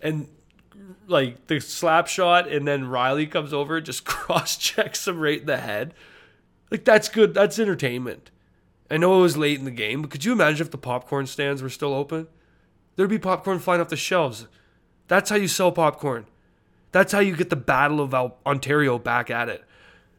and 0.00 0.28
like 1.06 1.46
the 1.46 1.60
slap 1.60 2.08
shot, 2.08 2.48
and 2.48 2.66
then 2.66 2.84
Rielly 2.84 3.30
comes 3.30 3.52
over, 3.52 3.76
and 3.76 3.86
just 3.86 4.04
cross 4.06 4.56
checks 4.56 5.06
him 5.06 5.20
right 5.20 5.40
in 5.40 5.46
the 5.46 5.58
head. 5.58 5.94
Like 6.70 6.84
that's 6.84 7.08
good. 7.08 7.34
That's 7.34 7.58
entertainment. 7.58 8.30
I 8.90 8.96
know 8.96 9.18
it 9.18 9.22
was 9.22 9.36
late 9.36 9.58
in 9.58 9.64
the 9.64 9.70
game, 9.70 10.02
but 10.02 10.10
could 10.10 10.24
you 10.24 10.32
imagine 10.32 10.64
if 10.64 10.70
the 10.70 10.78
popcorn 10.78 11.26
stands 11.26 11.62
were 11.62 11.68
still 11.68 11.92
open? 11.92 12.28
There'd 12.94 13.10
be 13.10 13.18
popcorn 13.18 13.58
flying 13.58 13.80
off 13.80 13.88
the 13.88 13.96
shelves. 13.96 14.46
That's 15.08 15.30
how 15.30 15.36
you 15.36 15.48
sell 15.48 15.72
popcorn. 15.72 16.26
That's 16.92 17.12
how 17.12 17.18
you 17.18 17.36
get 17.36 17.50
the 17.50 17.56
Battle 17.56 18.00
of 18.00 18.14
Ontario 18.46 18.98
back 18.98 19.30
at 19.30 19.48
it. 19.48 19.64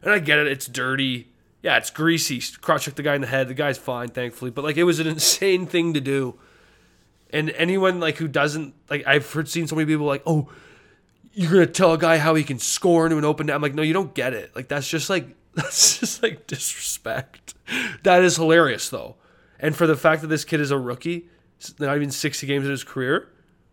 And 0.02 0.12
I 0.12 0.18
get 0.18 0.38
it, 0.38 0.46
it's 0.46 0.66
dirty. 0.66 1.28
Yeah, 1.62 1.76
it's 1.76 1.90
greasy. 1.90 2.40
Cross 2.60 2.84
check 2.84 2.94
the 2.94 3.02
guy 3.02 3.14
in 3.14 3.20
the 3.20 3.26
head. 3.26 3.48
The 3.48 3.54
guy's 3.54 3.78
fine, 3.78 4.08
thankfully. 4.08 4.50
But 4.50 4.64
like 4.64 4.76
it 4.76 4.84
was 4.84 5.00
an 5.00 5.06
insane 5.08 5.66
thing 5.66 5.92
to 5.94 6.00
do. 6.00 6.38
And 7.30 7.50
anyone 7.50 8.00
like 8.00 8.16
who 8.16 8.28
doesn't 8.28 8.74
like 8.88 9.06
I've 9.06 9.30
heard 9.30 9.48
seen 9.48 9.66
so 9.66 9.76
many 9.76 9.86
people 9.86 10.06
like, 10.06 10.22
oh, 10.26 10.48
you're 11.32 11.52
gonna 11.52 11.66
tell 11.66 11.92
a 11.92 11.98
guy 11.98 12.18
how 12.18 12.34
he 12.34 12.44
can 12.44 12.58
score 12.58 13.06
into 13.06 13.18
an 13.18 13.24
open 13.24 13.46
net. 13.46 13.56
I'm 13.56 13.62
like, 13.62 13.74
no, 13.74 13.82
you 13.82 13.92
don't 13.92 14.14
get 14.14 14.32
it. 14.32 14.54
Like 14.56 14.68
that's 14.68 14.88
just 14.88 15.10
like 15.10 15.36
that's 15.54 16.00
just 16.00 16.22
like 16.22 16.46
disrespect. 16.46 17.54
That 18.02 18.22
is 18.22 18.36
hilarious 18.36 18.88
though. 18.88 19.16
And 19.60 19.76
for 19.76 19.86
the 19.86 19.96
fact 19.96 20.22
that 20.22 20.28
this 20.28 20.44
kid 20.44 20.60
is 20.60 20.70
a 20.70 20.78
rookie, 20.78 21.28
not 21.78 21.96
even 21.96 22.10
60 22.10 22.46
games 22.46 22.64
in 22.64 22.70
his 22.70 22.84
career, 22.84 23.28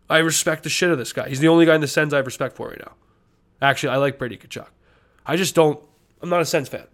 I 0.09 0.19
respect 0.19 0.63
the 0.63 0.69
shit 0.69 0.89
of 0.89 0.97
this 0.97 1.13
guy. 1.13 1.29
He's 1.29 1.39
the 1.39 1.47
only 1.47 1.65
guy 1.65 1.75
in 1.75 1.81
the 1.81 1.87
Sens 1.87 2.13
I 2.13 2.17
have 2.17 2.25
respect 2.25 2.55
for 2.55 2.69
right 2.69 2.79
now. 2.79 2.93
Actually, 3.61 3.89
I 3.89 3.97
like 3.97 4.19
Brady 4.19 4.37
Tkachuk. 4.37 4.67
I 5.25 5.35
just 5.35 5.55
don't. 5.55 5.79
I'm 6.21 6.29
not 6.29 6.41
a 6.41 6.45
Sens 6.45 6.69
fan, 6.69 6.87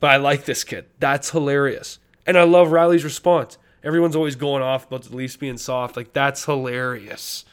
but 0.00 0.10
I 0.10 0.16
like 0.16 0.44
this 0.44 0.64
kid. 0.64 0.86
That's 0.98 1.30
hilarious, 1.30 1.98
and 2.26 2.38
I 2.38 2.44
love 2.44 2.68
Rielly's 2.68 3.04
response. 3.04 3.58
Everyone's 3.84 4.16
always 4.16 4.36
going 4.36 4.62
off 4.62 4.86
about 4.86 5.04
the 5.04 5.14
Leafs 5.16 5.36
being 5.36 5.58
soft. 5.58 5.96
Like 5.96 6.12
that's 6.12 6.44
hilarious. 6.44 7.44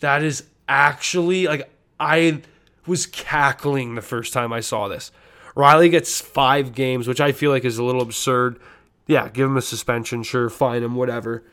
That 0.00 0.22
is 0.22 0.44
actually 0.68 1.46
like 1.46 1.70
I 1.98 2.42
was 2.86 3.06
cackling 3.06 3.94
the 3.94 4.02
first 4.02 4.32
time 4.32 4.52
I 4.52 4.60
saw 4.60 4.88
this. 4.88 5.10
Rielly 5.56 5.90
gets 5.90 6.20
five 6.20 6.74
games, 6.74 7.06
which 7.06 7.20
I 7.20 7.32
feel 7.32 7.50
like 7.50 7.64
is 7.64 7.78
a 7.78 7.84
little 7.84 8.02
absurd. 8.02 8.58
Yeah, 9.06 9.28
give 9.28 9.48
him 9.48 9.56
a 9.56 9.62
suspension, 9.62 10.22
sure, 10.22 10.50
fine 10.50 10.82
him, 10.82 10.96
whatever. 10.96 11.44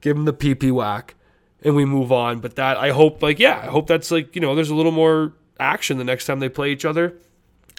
Give 0.00 0.16
him 0.16 0.24
the 0.24 0.32
PP 0.32 0.72
whack, 0.72 1.14
and 1.62 1.76
we 1.76 1.84
move 1.84 2.10
on. 2.10 2.40
But 2.40 2.56
that 2.56 2.76
I 2.76 2.90
hope, 2.90 3.22
like, 3.22 3.38
yeah, 3.38 3.60
I 3.62 3.66
hope 3.66 3.86
that's 3.86 4.10
like 4.10 4.34
you 4.34 4.40
know, 4.40 4.54
there's 4.54 4.70
a 4.70 4.74
little 4.74 4.92
more 4.92 5.32
action 5.58 5.98
the 5.98 6.04
next 6.04 6.26
time 6.26 6.40
they 6.40 6.48
play 6.48 6.72
each 6.72 6.84
other. 6.84 7.14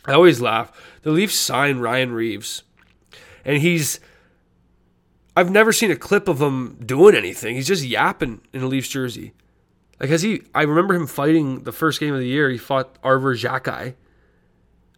I 0.06 0.14
always 0.14 0.40
laugh. 0.40 0.72
The 1.02 1.12
Leafs 1.12 1.36
sign 1.36 1.80
Ryan 1.80 2.12
Reaves, 2.12 2.64
and 3.44 3.62
he's. 3.62 4.00
I've 5.36 5.52
never 5.52 5.74
seen 5.74 5.92
a 5.92 5.96
clip 5.96 6.28
of 6.28 6.42
him 6.42 6.78
doing 6.86 7.16
anything. 7.16 7.56
He's 7.56 7.68
just 7.68 7.84
yapping 7.84 8.42
in 8.54 8.64
a 8.64 8.68
Leafs 8.68 8.88
jersey. 8.88 9.34
Like, 10.00 10.10
has 10.10 10.22
he? 10.22 10.44
I 10.54 10.64
remember 10.64 10.94
him 10.94 11.08
fighting 11.08 11.64
the 11.64 11.72
first 11.72 12.00
game 12.00 12.14
of 12.14 12.20
the 12.20 12.28
year. 12.28 12.50
He 12.50 12.58
fought 12.58 12.98
Arber 13.04 13.36
Xhekaj. 13.36 13.96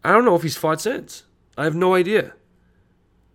I 0.03 0.11
don't 0.11 0.25
know 0.25 0.35
if 0.35 0.43
he's 0.43 0.57
fought 0.57 0.81
since. 0.81 1.23
I 1.57 1.63
have 1.63 1.75
no 1.75 1.93
idea. 1.95 2.33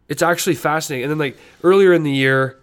It's 0.09 0.23
actually 0.23 0.55
fascinating. 0.55 1.05
And 1.05 1.11
then, 1.11 1.19
like 1.19 1.37
earlier 1.63 1.93
in 1.93 2.03
the 2.03 2.13
year, 2.13 2.61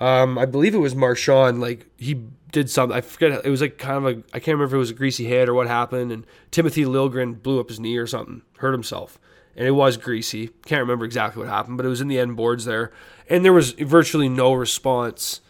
um, 0.00 0.38
I 0.38 0.46
believe 0.46 0.74
it 0.74 0.78
was 0.78 0.94
Marchand. 0.94 1.60
Like 1.60 1.86
he 1.98 2.14
did 2.50 2.70
something. 2.70 2.96
I 2.96 3.00
forget. 3.00 3.44
It 3.44 3.50
was 3.50 3.60
like 3.60 3.78
kind 3.78 3.98
of 3.98 4.04
a. 4.04 4.22
I 4.34 4.38
can't 4.38 4.48
remember 4.58 4.66
if 4.66 4.72
it 4.74 4.78
was 4.78 4.90
a 4.90 4.94
greasy 4.94 5.24
hit 5.24 5.48
or 5.48 5.54
what 5.54 5.66
happened. 5.66 6.12
And 6.12 6.26
Timothy 6.50 6.84
Liljegren 6.84 7.42
blew 7.42 7.60
up 7.60 7.68
his 7.68 7.80
knee 7.80 7.96
or 7.96 8.06
something, 8.06 8.42
hurt 8.58 8.72
himself. 8.72 9.18
and 9.56 9.66
it 9.66 9.72
was 9.72 9.96
greasy. 9.96 10.48
Can't 10.66 10.80
remember 10.80 11.04
exactly 11.04 11.40
what 11.42 11.48
happened, 11.50 11.76
but 11.76 11.86
it 11.86 11.90
was 11.90 12.00
in 12.00 12.08
the 12.08 12.18
end 12.18 12.36
boards 12.36 12.64
there, 12.64 12.90
and 13.32 13.46
there 13.46 13.52
was 13.52 13.72
virtually 13.72 14.28
no 14.28 14.52
response 14.52 15.40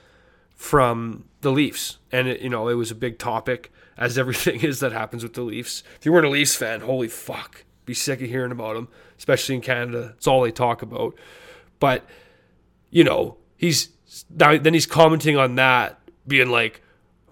from 0.55 1.25
the 1.41 1.51
Leafs, 1.51 1.99
and 2.13 2.29
it, 2.29 2.41
you 2.41 2.49
know 2.49 2.69
it 2.69 2.75
was 2.75 2.93
a 2.93 2.95
big 2.95 3.19
topic 3.19 3.73
as 3.99 4.17
everything 4.17 4.61
is 4.63 4.79
that 4.81 4.93
happens 4.93 5.25
with 5.25 5.35
the 5.35 5.43
Leafs. 5.43 5.83
If 5.99 6.07
you 6.07 6.13
weren't 6.13 6.27
a 6.27 6.31
Leafs 6.31 6.55
fan, 6.55 6.83
holy 6.83 7.09
fuck, 7.09 7.65
be 7.85 7.93
sick 7.93 8.23
of 8.23 8.29
hearing 8.29 8.53
about 8.53 8.75
them, 8.75 8.89
especially 9.19 9.57
in 9.57 9.63
Canada. 9.63 10.15
It's 10.17 10.29
all 10.29 10.43
they 10.43 10.53
talk 10.53 10.83
about. 10.83 11.17
But 11.81 12.07
you 12.91 13.03
know, 13.03 13.37
he's 13.57 13.89
now 14.31 14.57
then 14.57 14.75
he's 14.75 14.87
commenting 14.87 15.37
on 15.37 15.57
that, 15.57 15.99
being 16.25 16.51
like, 16.51 16.83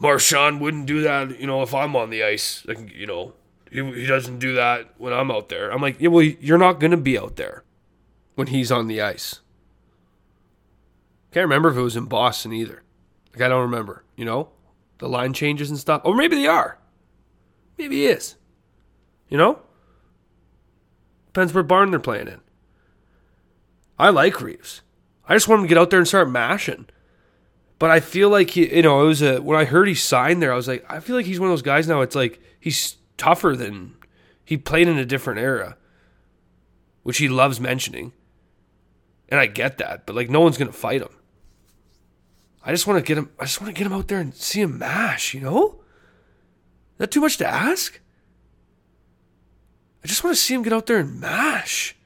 Marchand 0.01 0.61
wouldn't 0.61 0.87
do 0.87 1.03
that, 1.03 1.39
you 1.39 1.47
know, 1.47 1.63
if 1.63 1.73
I'm 1.73 1.95
on 1.95 2.11
the 2.11 2.25
ice. 2.25 2.65
Like, 2.67 2.93
you 2.93 3.07
know, 3.07 3.35
he, 3.71 3.85
he 3.93 4.05
doesn't 4.05 4.41
do 4.41 4.55
that 4.55 4.95
when 4.99 5.13
I'm 5.13 5.31
out 5.31 5.49
there. 5.49 5.71
I'm 5.71 5.81
like, 5.81 6.01
yeah, 6.01 6.09
well, 6.09 6.25
you're 6.25 6.59
not 6.59 6.81
gonna 6.81 6.97
be 6.97 7.17
out 7.17 7.37
there 7.37 7.63
when 8.35 8.49
he's 8.49 8.73
on 8.73 8.89
the 8.89 9.01
ice. 9.01 9.39
Can't 11.33 11.45
remember 11.45 11.71
if 11.71 11.77
it 11.77 11.83
was 11.83 11.97
in 11.97 12.07
Boston 12.07 12.53
either. 12.53 12.83
Like 13.33 13.43
I 13.43 13.49
don't 13.49 13.63
remember, 13.63 14.05
you 14.17 14.25
know? 14.25 14.51
The 14.99 15.09
line 15.09 15.33
changes 15.33 15.71
and 15.71 15.79
stuff. 15.79 16.03
Or 16.05 16.15
maybe 16.15 16.37
they 16.37 16.47
are. 16.47 16.79
Maybe 17.79 17.97
he 17.97 18.07
is. 18.07 18.37
You 19.29 19.39
know? 19.39 19.61
Depends 21.27 21.55
what 21.55 21.69
barn 21.69 21.91
they're 21.91 22.01
playing 22.01 22.29
in. 22.29 22.41
I 23.99 24.11
like 24.11 24.41
Reaves. 24.41 24.83
I 25.27 25.35
just 25.35 25.47
want 25.47 25.61
him 25.61 25.67
to 25.67 25.69
get 25.69 25.79
out 25.79 25.91
there 25.91 26.01
and 26.01 26.09
start 26.09 26.29
mashing. 26.29 26.87
But 27.79 27.91
I 27.91 28.01
feel 28.01 28.29
like 28.29 28.51
he, 28.51 28.75
you 28.75 28.83
know, 28.83 29.03
it 29.03 29.07
was 29.07 29.23
a 29.23 29.39
when 29.41 29.59
I 29.59 29.65
heard 29.65 29.89
he 29.89 29.95
signed 29.95 30.43
there, 30.43 30.53
I 30.53 30.57
was 30.57 30.69
like, 30.69 30.85
I 30.91 31.01
feel 31.01 31.17
like 31.17 31.27
he's 31.27 31.39
one 31.39 31.49
of 31.49 31.53
those 31.53 31.63
guys 31.63 31.87
now. 31.87 32.01
It's 32.01 32.17
like 32.17 32.41
he's 32.59 32.97
tougher 33.17 33.55
than 33.57 33.95
he 34.45 34.57
played 34.57 34.89
in 34.89 34.99
a 34.99 35.07
different 35.07 35.41
era, 35.41 35.77
which 37.05 37.19
he 37.19 37.29
loves 37.29 37.61
mentioning. 37.61 38.13
And 39.29 39.39
I 39.39 39.47
get 39.47 39.79
that, 39.79 40.05
but 40.05 40.17
like 40.17 40.29
no 40.29 40.41
one's 40.41 40.59
gonna 40.59 40.73
fight 40.73 41.01
him. 41.01 41.09
I 42.65 42.73
just 42.73 42.87
want 42.87 42.99
to 42.99 43.07
get 43.07 43.19
him. 43.19 43.31
I 43.39 43.45
just 43.45 43.61
want 43.61 43.75
to 43.75 43.79
get 43.79 43.87
him 43.87 43.93
out 43.93 44.09
there 44.09 44.21
and 44.21 44.35
see 44.35 44.61
him 44.61 44.79
mash. 44.79 45.35
You 45.35 45.41
know, 45.41 45.81
is 46.93 46.99
that 46.99 47.11
too 47.11 47.21
much 47.21 47.37
to 47.39 47.47
ask? 47.47 48.01
I 50.05 50.07
just 50.07 50.25
want 50.25 50.37
to 50.37 50.43
see 50.43 50.55
him 50.55 50.63
get 50.63 50.73
out 50.73 50.87
there 50.87 50.99
and 50.99 51.21
mash. 51.21 51.97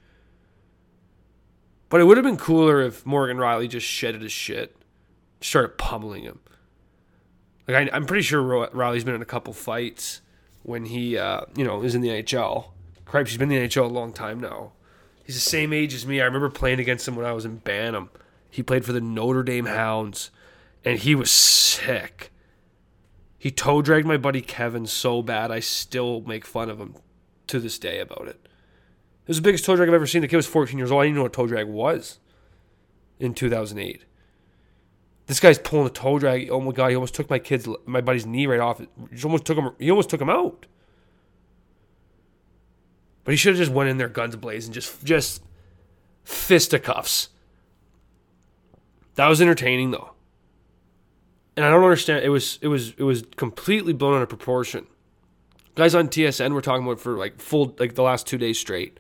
But 1.88 2.00
it 2.00 2.04
would 2.04 2.16
have 2.16 2.24
been 2.24 2.36
cooler 2.36 2.82
if 2.82 3.06
Morgan 3.06 3.36
Rielly 3.36 3.68
just 3.68 3.86
shedded 3.86 4.22
his 4.22 4.32
shit, 4.32 4.76
started 5.40 5.78
pummeling 5.78 6.24
him. 6.24 6.40
Like 7.68 7.92
I, 7.92 7.96
am 7.96 8.06
pretty 8.06 8.22
sure 8.22 8.42
Rielly's 8.42 9.04
been 9.04 9.14
in 9.14 9.22
a 9.22 9.26
couple 9.26 9.52
fights 9.52 10.20
when 10.62 10.86
he, 10.86 11.16
uh, 11.16 11.42
you 11.56 11.64
know, 11.64 11.82
is 11.82 11.94
in 11.94 12.00
the 12.00 12.08
NHL. 12.08 12.66
Cripes, 13.04 13.30
he's 13.30 13.38
been 13.38 13.50
in 13.50 13.62
the 13.62 13.68
NHL 13.68 13.84
a 13.84 13.92
long 13.92 14.12
time 14.12 14.40
now. 14.40 14.72
He's 15.24 15.36
the 15.36 15.40
same 15.40 15.72
age 15.72 15.94
as 15.94 16.06
me. 16.06 16.20
I 16.20 16.24
remember 16.24 16.50
playing 16.50 16.80
against 16.80 17.06
him 17.06 17.16
when 17.16 17.26
I 17.26 17.32
was 17.32 17.44
in 17.44 17.56
Bantam. 17.58 18.10
He 18.50 18.62
played 18.62 18.84
for 18.84 18.92
the 18.92 19.00
Notre 19.00 19.42
Dame 19.42 19.66
Hounds 19.66 20.30
and 20.84 20.98
he 20.98 21.14
was 21.14 21.30
sick. 21.30 22.30
He 23.38 23.50
toe 23.50 23.82
dragged 23.82 24.06
my 24.06 24.16
buddy 24.16 24.40
Kevin 24.40 24.86
so 24.86 25.22
bad, 25.22 25.50
I 25.50 25.60
still 25.60 26.20
make 26.22 26.44
fun 26.44 26.70
of 26.70 26.78
him 26.78 26.94
to 27.46 27.60
this 27.60 27.78
day 27.78 28.00
about 28.00 28.28
it. 28.28 28.40
It 29.22 29.28
was 29.28 29.36
the 29.38 29.42
biggest 29.42 29.64
toe 29.64 29.76
drag 29.76 29.88
I've 29.88 29.94
ever 29.94 30.06
seen. 30.06 30.22
The 30.22 30.28
kid 30.28 30.36
was 30.36 30.46
14 30.46 30.78
years 30.78 30.90
old. 30.90 31.02
I 31.02 31.04
didn't 31.06 31.16
know 31.16 31.22
what 31.22 31.32
toe 31.32 31.46
drag 31.46 31.66
was 31.66 32.18
in 33.18 33.34
2008. 33.34 34.04
This 35.26 35.40
guy's 35.40 35.58
pulling 35.58 35.86
a 35.86 35.90
toe 35.90 36.18
drag. 36.18 36.50
Oh 36.50 36.60
my 36.60 36.72
god, 36.72 36.90
he 36.90 36.96
almost 36.96 37.14
took 37.14 37.30
my 37.30 37.38
kid's, 37.38 37.66
my 37.86 38.02
buddy's 38.02 38.26
knee 38.26 38.46
right 38.46 38.60
off. 38.60 38.80
He 38.80 39.22
almost 39.24 39.46
took 39.46 39.56
him. 39.56 39.70
He 39.78 39.90
almost 39.90 40.10
took 40.10 40.20
him 40.20 40.28
out. 40.28 40.66
But 43.24 43.32
he 43.32 43.36
should 43.36 43.54
have 43.54 43.58
just 43.58 43.72
went 43.72 43.88
in 43.88 43.96
there 43.96 44.10
guns 44.10 44.36
blazing, 44.36 44.74
just 44.74 45.02
just 45.02 45.42
fisticuffs. 46.24 47.30
That 49.14 49.28
was 49.28 49.40
entertaining 49.40 49.92
though 49.92 50.13
and 51.56 51.64
I 51.64 51.70
don't 51.70 51.84
understand. 51.84 52.24
It 52.24 52.30
was 52.30 52.58
it 52.62 52.68
was 52.68 52.94
it 52.96 53.02
was 53.02 53.24
completely 53.36 53.92
blown 53.92 54.16
out 54.16 54.22
of 54.22 54.28
proportion. 54.28 54.86
Guys 55.74 55.94
on 55.94 56.08
TSN 56.08 56.52
were 56.52 56.60
talking 56.60 56.86
about 56.86 57.00
for 57.00 57.16
like 57.16 57.40
full 57.40 57.74
like 57.78 57.94
the 57.94 58.02
last 58.02 58.26
two 58.26 58.38
days 58.38 58.58
straight. 58.58 58.98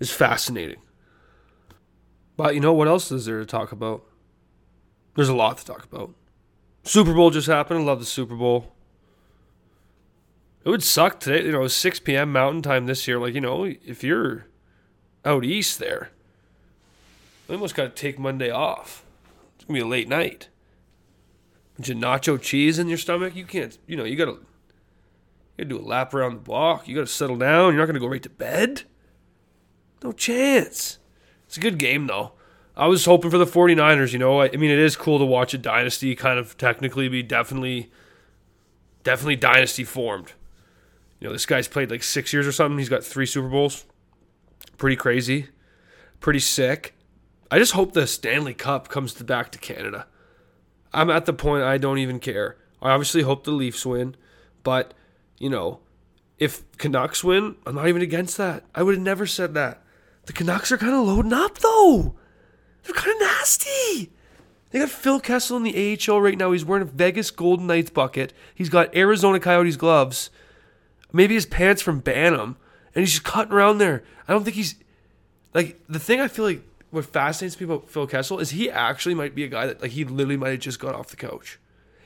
It's 0.00 0.10
fascinating. 0.10 0.80
But 2.36 2.54
you 2.54 2.60
know 2.60 2.72
what 2.72 2.88
else 2.88 3.12
is 3.12 3.26
there 3.26 3.40
to 3.40 3.46
talk 3.46 3.72
about? 3.72 4.04
There's 5.14 5.28
a 5.28 5.34
lot 5.34 5.58
to 5.58 5.64
talk 5.64 5.84
about. 5.84 6.14
Super 6.82 7.14
Bowl 7.14 7.30
just 7.30 7.46
happened. 7.46 7.80
I 7.80 7.82
love 7.84 8.00
the 8.00 8.06
Super 8.06 8.34
Bowl. 8.34 8.74
It 10.64 10.70
would 10.70 10.82
suck 10.82 11.20
today, 11.20 11.44
you 11.44 11.52
know, 11.52 11.68
6 11.68 12.00
p.m. 12.00 12.32
Mountain 12.32 12.62
Time 12.62 12.86
this 12.86 13.06
year. 13.06 13.18
Like, 13.18 13.34
you 13.34 13.40
know, 13.40 13.64
if 13.64 14.02
you're 14.02 14.46
out 15.24 15.44
east 15.44 15.78
there, 15.78 16.10
we 17.46 17.54
almost 17.54 17.74
got 17.74 17.84
to 17.84 18.02
take 18.02 18.18
Monday 18.18 18.50
off. 18.50 19.03
It's 19.64 19.68
gonna 19.68 19.78
be 19.78 19.82
a 19.82 19.86
late 19.86 20.08
night. 20.08 20.50
Bunch 21.78 21.88
of 21.88 21.96
nacho 21.96 22.38
cheese 22.38 22.78
in 22.78 22.88
your 22.88 22.98
stomach. 22.98 23.34
You 23.34 23.46
can't. 23.46 23.78
You 23.86 23.96
know. 23.96 24.04
You 24.04 24.14
gotta. 24.14 24.32
You 24.32 25.64
gotta 25.64 25.68
do 25.70 25.78
a 25.78 25.88
lap 25.88 26.12
around 26.12 26.34
the 26.34 26.40
block. 26.40 26.86
You 26.86 26.94
gotta 26.94 27.06
settle 27.06 27.38
down. 27.38 27.72
You're 27.72 27.82
not 27.82 27.86
gonna 27.86 27.98
go 27.98 28.06
right 28.06 28.22
to 28.22 28.28
bed. 28.28 28.82
No 30.02 30.12
chance. 30.12 30.98
It's 31.46 31.56
a 31.56 31.60
good 31.60 31.78
game 31.78 32.08
though. 32.08 32.32
I 32.76 32.88
was 32.88 33.06
hoping 33.06 33.30
for 33.30 33.38
the 33.38 33.46
49ers, 33.46 34.12
you 34.12 34.18
know. 34.18 34.40
I, 34.40 34.50
I 34.52 34.56
mean, 34.56 34.70
it 34.70 34.78
is 34.78 34.96
cool 34.96 35.18
to 35.18 35.24
watch 35.24 35.54
a 35.54 35.58
dynasty 35.58 36.14
kind 36.14 36.38
of 36.38 36.58
technically 36.58 37.08
be 37.08 37.22
definitely, 37.22 37.90
definitely 39.02 39.36
dynasty 39.36 39.84
formed. 39.84 40.32
You 41.20 41.28
know, 41.28 41.32
this 41.32 41.46
guy's 41.46 41.68
played 41.68 41.90
like 41.90 42.02
six 42.02 42.34
years 42.34 42.46
or 42.46 42.52
something. 42.52 42.76
He's 42.76 42.90
got 42.90 43.02
three 43.02 43.24
Super 43.24 43.48
Bowls. 43.48 43.86
Pretty 44.76 44.96
crazy. 44.96 45.48
Pretty 46.20 46.40
sick. 46.40 46.93
I 47.54 47.58
just 47.60 47.74
hope 47.74 47.92
the 47.92 48.08
Stanley 48.08 48.52
Cup 48.52 48.88
comes 48.88 49.14
to 49.14 49.22
back 49.22 49.52
to 49.52 49.60
Canada. 49.60 50.08
I'm 50.92 51.08
at 51.08 51.24
the 51.24 51.32
point 51.32 51.62
I 51.62 51.78
don't 51.78 51.98
even 51.98 52.18
care. 52.18 52.56
I 52.82 52.90
obviously 52.90 53.22
hope 53.22 53.44
the 53.44 53.52
Leafs 53.52 53.86
win, 53.86 54.16
but 54.64 54.92
you 55.38 55.48
know, 55.48 55.78
if 56.36 56.64
Canucks 56.78 57.22
win, 57.22 57.54
I'm 57.64 57.76
not 57.76 57.86
even 57.86 58.02
against 58.02 58.36
that. 58.38 58.64
I 58.74 58.82
would 58.82 58.96
have 58.96 59.04
never 59.04 59.24
said 59.24 59.54
that. 59.54 59.84
The 60.26 60.32
Canucks 60.32 60.72
are 60.72 60.78
kind 60.78 60.94
of 60.94 61.06
loading 61.06 61.32
up 61.32 61.58
though. 61.58 62.16
They're 62.82 62.92
kind 62.92 63.14
of 63.14 63.20
nasty. 63.20 64.10
They 64.70 64.80
got 64.80 64.90
Phil 64.90 65.20
Kessel 65.20 65.56
in 65.56 65.62
the 65.62 65.96
AHL 65.96 66.20
right 66.20 66.36
now. 66.36 66.50
He's 66.50 66.64
wearing 66.64 66.82
a 66.82 66.90
Vegas 66.90 67.30
Golden 67.30 67.68
Knights 67.68 67.90
bucket. 67.90 68.32
He's 68.52 68.68
got 68.68 68.96
Arizona 68.96 69.38
Coyotes 69.38 69.76
gloves. 69.76 70.28
Maybe 71.12 71.34
his 71.34 71.46
pants 71.46 71.82
from 71.82 72.00
Bantam, 72.00 72.56
and 72.96 73.02
he's 73.02 73.12
just 73.12 73.22
cutting 73.22 73.52
around 73.52 73.78
there. 73.78 74.02
I 74.26 74.32
don't 74.32 74.42
think 74.42 74.56
he's 74.56 74.74
like 75.54 75.78
the 75.88 76.00
thing. 76.00 76.20
I 76.20 76.26
feel 76.26 76.46
like 76.46 76.64
what 76.94 77.04
fascinates 77.04 77.58
me 77.60 77.64
about 77.64 77.88
Phil 77.88 78.06
Kessel 78.06 78.38
is 78.38 78.50
he 78.50 78.70
actually 78.70 79.14
might 79.14 79.34
be 79.34 79.44
a 79.44 79.48
guy 79.48 79.66
that 79.66 79.82
like 79.82 79.90
he 79.92 80.04
literally 80.04 80.36
might 80.36 80.50
have 80.50 80.60
just 80.60 80.80
got 80.80 80.94
off 80.94 81.08
the 81.08 81.16
couch. 81.16 81.58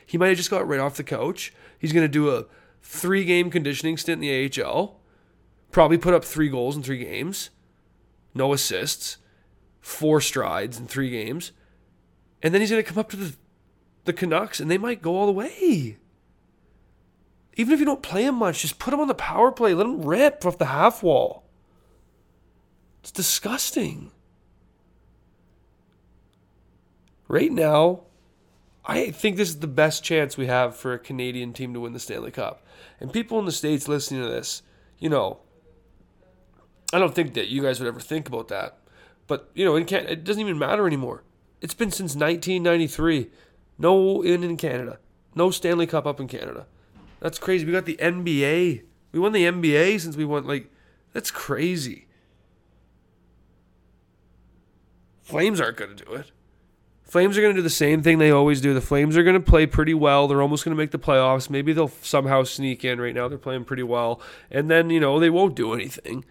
He 0.06 0.18
might 0.18 0.28
have 0.28 0.36
just 0.36 0.50
got 0.50 0.66
right 0.66 0.80
off 0.80 0.96
the 0.96 1.04
couch. 1.04 1.52
He's 1.78 1.92
gonna 1.92 2.08
do 2.08 2.34
a 2.34 2.46
three 2.82 3.24
game 3.24 3.50
conditioning 3.50 3.96
stint 3.96 4.22
in 4.22 4.28
the 4.28 4.62
AHL. 4.62 5.00
Probably 5.70 5.98
put 5.98 6.14
up 6.14 6.24
three 6.24 6.48
goals 6.48 6.76
in 6.76 6.82
three 6.82 7.04
games, 7.04 7.50
no 8.34 8.52
assists, 8.52 9.18
four 9.80 10.20
strides 10.20 10.78
in 10.78 10.86
three 10.86 11.10
games, 11.10 11.52
and 12.42 12.54
then 12.54 12.60
he's 12.60 12.70
gonna 12.70 12.82
come 12.82 12.98
up 12.98 13.10
to 13.10 13.16
the 13.16 13.36
the 14.06 14.12
Canucks 14.14 14.58
and 14.58 14.70
they 14.70 14.78
might 14.78 15.02
go 15.02 15.14
all 15.14 15.26
the 15.26 15.32
way. 15.32 15.98
Even 17.56 17.74
if 17.74 17.80
you 17.80 17.84
don't 17.86 18.02
play 18.02 18.24
him 18.24 18.36
much, 18.36 18.62
just 18.62 18.78
put 18.78 18.94
him 18.94 19.00
on 19.00 19.08
the 19.08 19.14
power 19.14 19.52
play. 19.52 19.74
Let 19.74 19.86
him 19.86 20.02
rip 20.02 20.46
off 20.46 20.58
the 20.58 20.66
half 20.66 21.02
wall. 21.02 21.44
It's 23.00 23.10
disgusting. 23.10 24.12
Right 27.28 27.52
now, 27.52 28.02
I 28.84 29.10
think 29.10 29.36
this 29.36 29.50
is 29.50 29.60
the 29.60 29.66
best 29.66 30.02
chance 30.02 30.36
we 30.36 30.46
have 30.46 30.74
for 30.74 30.94
a 30.94 30.98
Canadian 30.98 31.52
team 31.52 31.74
to 31.74 31.80
win 31.80 31.92
the 31.92 32.00
Stanley 32.00 32.30
Cup. 32.30 32.66
And 33.00 33.12
people 33.12 33.38
in 33.38 33.44
the 33.44 33.52
States 33.52 33.86
listening 33.86 34.22
to 34.22 34.28
this, 34.28 34.62
you 34.98 35.10
know, 35.10 35.40
I 36.92 36.98
don't 36.98 37.14
think 37.14 37.34
that 37.34 37.48
you 37.48 37.62
guys 37.62 37.78
would 37.78 37.88
ever 37.88 38.00
think 38.00 38.28
about 38.28 38.48
that. 38.48 38.78
But, 39.26 39.50
you 39.54 39.64
know, 39.64 39.76
in 39.76 39.86
it 39.86 40.24
doesn't 40.24 40.40
even 40.40 40.58
matter 40.58 40.86
anymore. 40.86 41.22
It's 41.60 41.74
been 41.74 41.90
since 41.90 42.16
1993. 42.16 43.30
No 43.76 44.22
in 44.22 44.42
in 44.42 44.56
Canada. 44.56 44.98
No 45.34 45.50
Stanley 45.50 45.86
Cup 45.86 46.06
up 46.06 46.18
in 46.18 46.26
Canada. 46.26 46.66
That's 47.20 47.38
crazy. 47.38 47.66
We 47.66 47.72
got 47.72 47.84
the 47.84 47.98
NBA. 47.98 48.84
We 49.12 49.18
won 49.18 49.32
the 49.32 49.44
NBA 49.44 50.00
since 50.00 50.16
we 50.16 50.24
won, 50.24 50.46
like, 50.46 50.72
that's 51.12 51.30
crazy. 51.30 52.06
Flames 55.22 55.60
aren't 55.60 55.76
going 55.76 55.94
to 55.94 56.04
do 56.04 56.12
it. 56.14 56.30
Flames 57.08 57.38
are 57.38 57.40
going 57.40 57.54
to 57.54 57.58
do 57.58 57.62
the 57.62 57.70
same 57.70 58.02
thing 58.02 58.18
they 58.18 58.30
always 58.30 58.60
do. 58.60 58.74
The 58.74 58.82
Flames 58.82 59.16
are 59.16 59.22
going 59.22 59.34
to 59.34 59.40
play 59.40 59.64
pretty 59.64 59.94
well. 59.94 60.28
They're 60.28 60.42
almost 60.42 60.62
going 60.62 60.76
to 60.76 60.80
make 60.80 60.90
the 60.90 60.98
playoffs. 60.98 61.48
Maybe 61.48 61.72
they'll 61.72 61.90
somehow 62.02 62.42
sneak 62.42 62.84
in. 62.84 63.00
Right 63.00 63.14
now, 63.14 63.28
they're 63.28 63.38
playing 63.38 63.64
pretty 63.64 63.82
well. 63.82 64.20
And 64.50 64.70
then, 64.70 64.90
you 64.90 65.00
know, 65.00 65.18
they 65.18 65.30
won't 65.30 65.54
do 65.54 65.72
anything, 65.72 66.26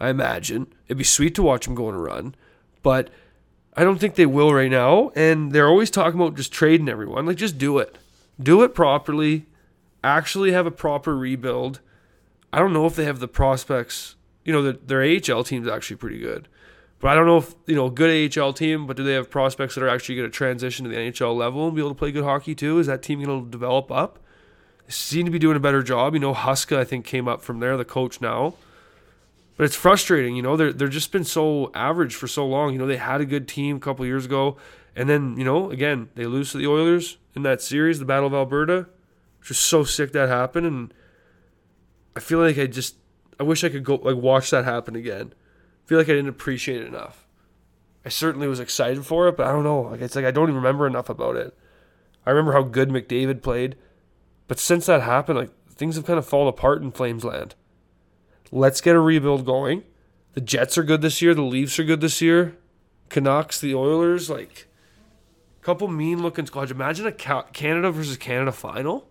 I 0.00 0.08
imagine. 0.08 0.68
It'd 0.86 0.96
be 0.96 1.04
sweet 1.04 1.34
to 1.34 1.42
watch 1.42 1.66
them 1.66 1.74
go 1.74 1.88
on 1.88 1.94
a 1.94 1.98
run. 1.98 2.34
But 2.82 3.10
I 3.74 3.84
don't 3.84 3.98
think 3.98 4.14
they 4.14 4.24
will 4.24 4.54
right 4.54 4.70
now. 4.70 5.10
And 5.14 5.52
they're 5.52 5.68
always 5.68 5.90
talking 5.90 6.18
about 6.18 6.34
just 6.34 6.50
trading 6.50 6.88
everyone. 6.88 7.26
Like, 7.26 7.36
just 7.36 7.58
do 7.58 7.76
it. 7.76 7.98
Do 8.40 8.62
it 8.62 8.74
properly. 8.74 9.44
Actually 10.02 10.52
have 10.52 10.66
a 10.66 10.70
proper 10.70 11.14
rebuild. 11.14 11.80
I 12.54 12.58
don't 12.58 12.72
know 12.72 12.86
if 12.86 12.96
they 12.96 13.04
have 13.04 13.20
the 13.20 13.28
prospects. 13.28 14.16
You 14.46 14.54
know, 14.54 14.62
their, 14.62 15.02
their 15.02 15.34
AHL 15.36 15.44
team's 15.44 15.68
actually 15.68 15.96
pretty 15.96 16.20
good. 16.20 16.48
But 16.98 17.08
I 17.08 17.14
don't 17.14 17.26
know 17.26 17.38
if, 17.38 17.54
you 17.66 17.74
know, 17.74 17.90
good 17.90 18.38
AHL 18.38 18.52
team, 18.54 18.86
but 18.86 18.96
do 18.96 19.04
they 19.04 19.12
have 19.12 19.30
prospects 19.30 19.74
that 19.74 19.84
are 19.84 19.88
actually 19.88 20.16
going 20.16 20.30
to 20.30 20.34
transition 20.34 20.84
to 20.84 20.90
the 20.90 20.96
NHL 20.96 21.36
level 21.36 21.66
and 21.66 21.74
be 21.74 21.82
able 21.82 21.90
to 21.90 21.94
play 21.94 22.10
good 22.10 22.24
hockey 22.24 22.54
too? 22.54 22.78
Is 22.78 22.86
that 22.86 23.02
team 23.02 23.22
going 23.22 23.44
to 23.44 23.50
develop 23.50 23.90
up? 23.90 24.18
They 24.86 24.92
seem 24.92 25.26
to 25.26 25.30
be 25.30 25.38
doing 25.38 25.56
a 25.56 25.60
better 25.60 25.82
job. 25.82 26.14
You 26.14 26.20
know, 26.20 26.32
Huska, 26.32 26.78
I 26.78 26.84
think, 26.84 27.04
came 27.04 27.28
up 27.28 27.42
from 27.42 27.60
there, 27.60 27.76
the 27.76 27.84
coach 27.84 28.20
now. 28.20 28.54
But 29.56 29.64
it's 29.64 29.76
frustrating, 29.76 30.36
you 30.36 30.42
know, 30.42 30.56
they're, 30.56 30.72
they're 30.72 30.88
just 30.88 31.12
been 31.12 31.24
so 31.24 31.70
average 31.74 32.14
for 32.14 32.28
so 32.28 32.46
long. 32.46 32.72
You 32.72 32.78
know, 32.78 32.86
they 32.86 32.98
had 32.98 33.22
a 33.22 33.24
good 33.24 33.48
team 33.48 33.76
a 33.76 33.80
couple 33.80 34.04
years 34.04 34.26
ago. 34.26 34.56
And 34.94 35.08
then, 35.08 35.36
you 35.38 35.44
know, 35.44 35.70
again, 35.70 36.10
they 36.14 36.26
lose 36.26 36.52
to 36.52 36.58
the 36.58 36.66
Oilers 36.66 37.16
in 37.34 37.42
that 37.42 37.62
series, 37.62 37.98
the 37.98 38.04
Battle 38.04 38.26
of 38.26 38.34
Alberta. 38.34 38.86
Just 39.42 39.62
so 39.62 39.84
sick 39.84 40.12
that 40.12 40.28
happened. 40.28 40.66
And 40.66 40.94
I 42.14 42.20
feel 42.20 42.38
like 42.38 42.58
I 42.58 42.66
just, 42.66 42.96
I 43.40 43.44
wish 43.44 43.64
I 43.64 43.70
could 43.70 43.84
go, 43.84 43.96
like, 43.96 44.16
watch 44.16 44.50
that 44.50 44.64
happen 44.64 44.94
again. 44.94 45.32
Feel 45.86 45.98
like 45.98 46.08
I 46.08 46.12
didn't 46.12 46.28
appreciate 46.28 46.82
it 46.82 46.88
enough. 46.88 47.26
I 48.04 48.08
certainly 48.08 48.46
was 48.46 48.60
excited 48.60 49.06
for 49.06 49.28
it, 49.28 49.36
but 49.36 49.46
I 49.46 49.52
don't 49.52 49.64
know. 49.64 49.82
Like, 49.82 50.00
it's 50.00 50.14
like 50.14 50.24
I 50.24 50.30
don't 50.30 50.48
even 50.48 50.56
remember 50.56 50.86
enough 50.86 51.08
about 51.08 51.36
it. 51.36 51.56
I 52.24 52.30
remember 52.30 52.52
how 52.52 52.62
good 52.62 52.88
McDavid 52.88 53.42
played. 53.42 53.76
But 54.48 54.58
since 54.58 54.86
that 54.86 55.02
happened, 55.02 55.38
like, 55.38 55.50
things 55.70 55.96
have 55.96 56.06
kind 56.06 56.18
of 56.18 56.26
fallen 56.26 56.48
apart 56.48 56.82
in 56.82 56.92
Flames 56.92 57.24
land. 57.24 57.54
Let's 58.52 58.80
get 58.80 58.96
a 58.96 59.00
rebuild 59.00 59.44
going. 59.44 59.84
The 60.34 60.40
Jets 60.40 60.76
are 60.76 60.82
good 60.82 61.02
this 61.02 61.22
year. 61.22 61.34
The 61.34 61.42
Leafs 61.42 61.78
are 61.78 61.84
good 61.84 62.00
this 62.00 62.20
year. 62.20 62.56
Canucks, 63.08 63.60
the 63.60 63.74
Oilers, 63.74 64.28
like 64.28 64.66
a 65.60 65.64
couple 65.64 65.88
mean 65.88 66.22
looking 66.22 66.46
squads. 66.46 66.70
Imagine 66.70 67.06
a 67.06 67.12
Canada 67.12 67.90
versus 67.90 68.16
Canada 68.16 68.52
final. 68.52 69.08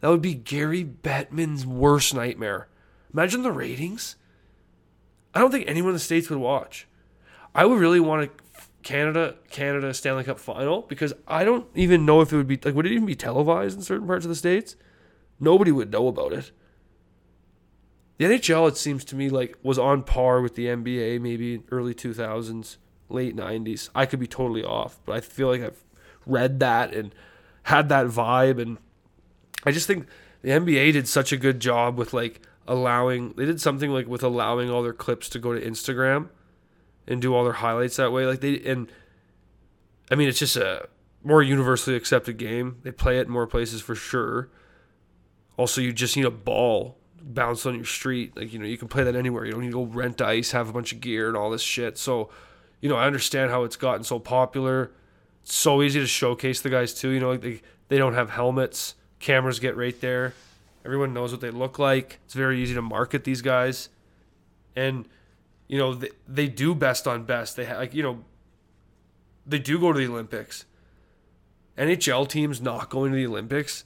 That 0.00 0.08
would 0.08 0.22
be 0.22 0.34
Gary 0.34 0.84
Bettman's 0.84 1.66
worst 1.66 2.14
nightmare. 2.14 2.68
Imagine 3.12 3.42
the 3.42 3.52
ratings. 3.52 4.16
I 5.34 5.40
don't 5.40 5.50
think 5.50 5.68
anyone 5.68 5.90
in 5.90 5.94
the 5.94 6.00
states 6.00 6.28
would 6.30 6.38
watch. 6.38 6.86
I 7.54 7.64
would 7.64 7.78
really 7.78 8.00
want 8.00 8.24
a 8.24 8.30
Canada 8.82 9.34
Canada 9.50 9.92
Stanley 9.92 10.24
Cup 10.24 10.38
final 10.38 10.82
because 10.82 11.12
I 11.28 11.44
don't 11.44 11.66
even 11.74 12.06
know 12.06 12.20
if 12.20 12.32
it 12.32 12.36
would 12.36 12.46
be 12.46 12.58
like 12.64 12.74
would 12.74 12.86
it 12.86 12.92
even 12.92 13.06
be 13.06 13.14
televised 13.14 13.76
in 13.76 13.82
certain 13.82 14.06
parts 14.06 14.24
of 14.24 14.28
the 14.28 14.34
states? 14.34 14.76
Nobody 15.38 15.72
would 15.72 15.90
know 15.90 16.08
about 16.08 16.32
it. 16.32 16.50
The 18.18 18.26
NHL, 18.26 18.68
it 18.68 18.76
seems 18.76 19.04
to 19.06 19.16
me, 19.16 19.30
like 19.30 19.56
was 19.62 19.78
on 19.78 20.02
par 20.02 20.42
with 20.42 20.54
the 20.54 20.66
NBA, 20.66 21.20
maybe 21.20 21.62
early 21.70 21.94
2000s, 21.94 22.76
late 23.08 23.34
90s. 23.34 23.88
I 23.94 24.04
could 24.04 24.20
be 24.20 24.26
totally 24.26 24.62
off, 24.62 25.00
but 25.06 25.16
I 25.16 25.20
feel 25.20 25.48
like 25.48 25.62
I've 25.62 25.82
read 26.26 26.60
that 26.60 26.92
and 26.94 27.14
had 27.64 27.88
that 27.88 28.08
vibe, 28.08 28.60
and 28.60 28.76
I 29.64 29.72
just 29.72 29.86
think 29.86 30.06
the 30.42 30.50
NBA 30.50 30.92
did 30.92 31.08
such 31.08 31.32
a 31.32 31.38
good 31.38 31.60
job 31.60 31.96
with 31.96 32.12
like 32.12 32.42
allowing. 32.66 33.34
They 33.36 33.46
did 33.46 33.60
something 33.60 33.90
like 33.90 34.06
with 34.06 34.22
allowing 34.22 34.70
all 34.70 34.82
their 34.82 34.92
clips 34.92 35.28
to 35.30 35.38
go 35.38 35.52
to 35.52 35.60
Instagram 35.60 36.28
and 37.06 37.20
do 37.20 37.34
all 37.34 37.44
their 37.44 37.54
highlights 37.54 37.96
that 37.96 38.12
way. 38.12 38.26
Like 38.26 38.40
they 38.40 38.60
and 38.60 38.90
I 40.10 40.14
mean, 40.14 40.28
it's 40.28 40.38
just 40.38 40.56
a 40.56 40.88
more 41.22 41.42
universally 41.42 41.96
accepted 41.96 42.36
game. 42.36 42.78
They 42.82 42.92
play 42.92 43.18
it 43.18 43.26
in 43.26 43.32
more 43.32 43.46
places 43.46 43.80
for 43.80 43.94
sure. 43.94 44.48
Also, 45.56 45.80
you 45.80 45.92
just 45.92 46.16
need 46.16 46.24
a 46.24 46.30
ball 46.30 46.96
bounce 47.22 47.66
on 47.66 47.74
your 47.74 47.84
street. 47.84 48.36
Like, 48.36 48.52
you 48.52 48.58
know, 48.58 48.64
you 48.64 48.78
can 48.78 48.88
play 48.88 49.04
that 49.04 49.14
anywhere. 49.14 49.44
You 49.44 49.52
don't 49.52 49.60
need 49.60 49.68
to 49.68 49.72
go 49.72 49.84
rent 49.84 50.20
ice, 50.20 50.52
have 50.52 50.68
a 50.68 50.72
bunch 50.72 50.92
of 50.92 51.00
gear 51.00 51.28
and 51.28 51.36
all 51.36 51.50
this 51.50 51.62
shit. 51.62 51.98
So, 51.98 52.30
you 52.80 52.88
know, 52.88 52.96
I 52.96 53.06
understand 53.06 53.50
how 53.50 53.64
it's 53.64 53.76
gotten 53.76 54.04
so 54.04 54.18
popular. 54.18 54.90
It's 55.42 55.54
so 55.54 55.82
easy 55.82 56.00
to 56.00 56.06
showcase 56.06 56.60
the 56.60 56.70
guys 56.70 56.94
too. 56.94 57.10
You 57.10 57.20
know, 57.20 57.30
like 57.30 57.42
they, 57.42 57.60
they 57.88 57.98
don't 57.98 58.14
have 58.14 58.30
helmets. 58.30 58.94
Cameras 59.18 59.60
get 59.60 59.76
right 59.76 59.98
there. 60.00 60.34
Everyone 60.84 61.12
knows 61.12 61.32
what 61.32 61.40
they 61.40 61.50
look 61.50 61.78
like. 61.78 62.20
It's 62.24 62.34
very 62.34 62.60
easy 62.60 62.74
to 62.74 62.82
market 62.82 63.24
these 63.24 63.42
guys. 63.42 63.90
And, 64.74 65.06
you 65.68 65.78
know, 65.78 65.94
they, 65.94 66.10
they 66.26 66.48
do 66.48 66.74
best 66.74 67.06
on 67.06 67.24
best. 67.24 67.56
They 67.56 67.66
ha- 67.66 67.76
like, 67.76 67.94
you 67.94 68.02
know, 68.02 68.24
they 69.46 69.58
do 69.58 69.78
go 69.78 69.92
to 69.92 69.98
the 69.98 70.06
Olympics. 70.06 70.64
NHL 71.76 72.28
teams 72.28 72.60
not 72.60 72.90
going 72.90 73.12
to 73.12 73.16
the 73.16 73.26
Olympics, 73.26 73.84